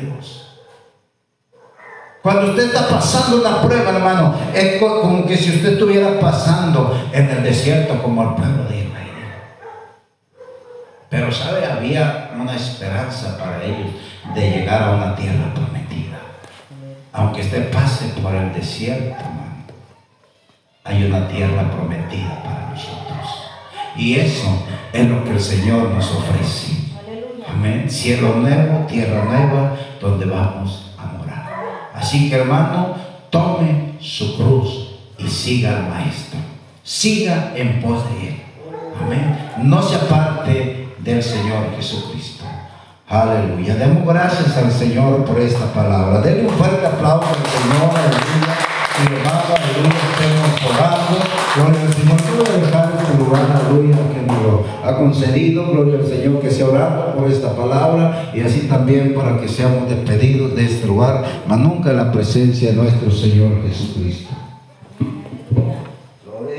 Cuando 2.24 2.52
usted 2.52 2.68
está 2.68 2.88
pasando 2.88 3.42
una 3.42 3.62
prueba, 3.62 3.92
hermano, 3.92 4.34
es 4.56 4.82
como 4.82 5.26
que 5.26 5.36
si 5.36 5.58
usted 5.58 5.74
estuviera 5.74 6.22
pasando 6.22 6.98
en 7.12 7.30
el 7.30 7.44
desierto 7.44 8.02
como 8.02 8.24
el 8.24 8.36
pueblo 8.36 8.64
de 8.64 8.78
Israel. 8.78 9.10
Pero, 11.10 11.30
¿sabe? 11.34 11.66
Había 11.66 12.32
una 12.40 12.56
esperanza 12.56 13.38
para 13.38 13.62
ellos 13.62 13.92
de 14.34 14.52
llegar 14.52 14.84
a 14.84 14.92
una 14.92 15.16
tierra 15.18 15.54
prometida. 15.54 16.18
Aunque 17.12 17.42
usted 17.42 17.70
pase 17.70 18.06
por 18.22 18.34
el 18.34 18.54
desierto, 18.54 19.16
hermano, 19.20 19.66
hay 20.86 21.04
una 21.04 21.28
tierra 21.28 21.70
prometida 21.70 22.42
para 22.42 22.70
nosotros. 22.70 23.50
Y 23.98 24.16
eso 24.16 24.66
es 24.94 25.10
lo 25.10 25.26
que 25.26 25.32
el 25.32 25.42
Señor 25.42 25.90
nos 25.90 26.10
ofrece. 26.10 26.72
Amén. 27.50 27.90
Cielo 27.90 28.36
nuevo, 28.36 28.86
tierra 28.86 29.26
nueva, 29.26 29.76
donde 30.00 30.26
vamos 30.26 30.93
Así 31.94 32.30
que 32.30 32.36
hermano, 32.36 32.96
tome 33.30 33.94
su 34.00 34.36
cruz 34.36 34.96
y 35.18 35.28
siga 35.28 35.78
al 35.78 35.89
Maestro. 35.89 36.39
Siga 36.84 37.54
en 37.56 37.82
pos 37.82 38.04
de 38.10 38.28
Él. 38.28 38.41
Amén. 39.02 39.52
No 39.64 39.82
se 39.82 39.96
aparte 39.96 40.96
del 41.00 41.24
Señor 41.24 41.76
Jesucristo. 41.76 42.44
Aleluya. 43.10 43.76
Demos 43.76 44.06
gracias 44.06 44.58
al 44.58 44.72
Señor 44.72 45.24
por 45.26 45.39
esta 45.39 45.66
palabra. 45.74 46.22
Denle 46.22 46.48
un 46.48 46.54
fuerte 46.56 46.86
aplauso 46.86 47.28
al 47.28 47.36
Señor. 47.36 47.89
Aleluya. 47.96 48.74
Y 48.96 49.06
hermano, 49.06 49.56
aleluya, 49.58 50.02
estemos 50.14 50.72
orando. 50.72 51.18
Gloria 51.56 51.82
al 51.82 51.94
Señor. 51.94 52.18
Quiero 52.22 52.66
dejar 52.66 52.94
este 53.00 53.18
lugar, 53.18 53.46
aleluya, 53.52 53.98
ha 54.84 54.96
concedido. 54.98 55.66
Gloria 55.72 56.00
al 56.00 56.06
Señor 56.06 56.40
que 56.42 56.52
se 56.52 56.64
orando 56.64 57.16
por 57.16 57.30
esta 57.32 57.56
palabra 57.56 58.32
y 58.34 58.42
así 58.42 58.62
también 58.68 59.14
para 59.14 59.40
que 59.40 59.48
seamos 59.48 59.90
despedidos 59.90 60.56
de 60.56 60.66
este 60.66 60.88
lugar, 60.88 61.24
mas 61.48 61.60
nunca 61.60 61.92
en 61.92 61.98
la 61.98 62.12
presencia 62.12 62.70
de 62.70 62.76
nuestro 62.76 63.10
Señor 63.10 63.52
Jesucristo. 63.68 64.43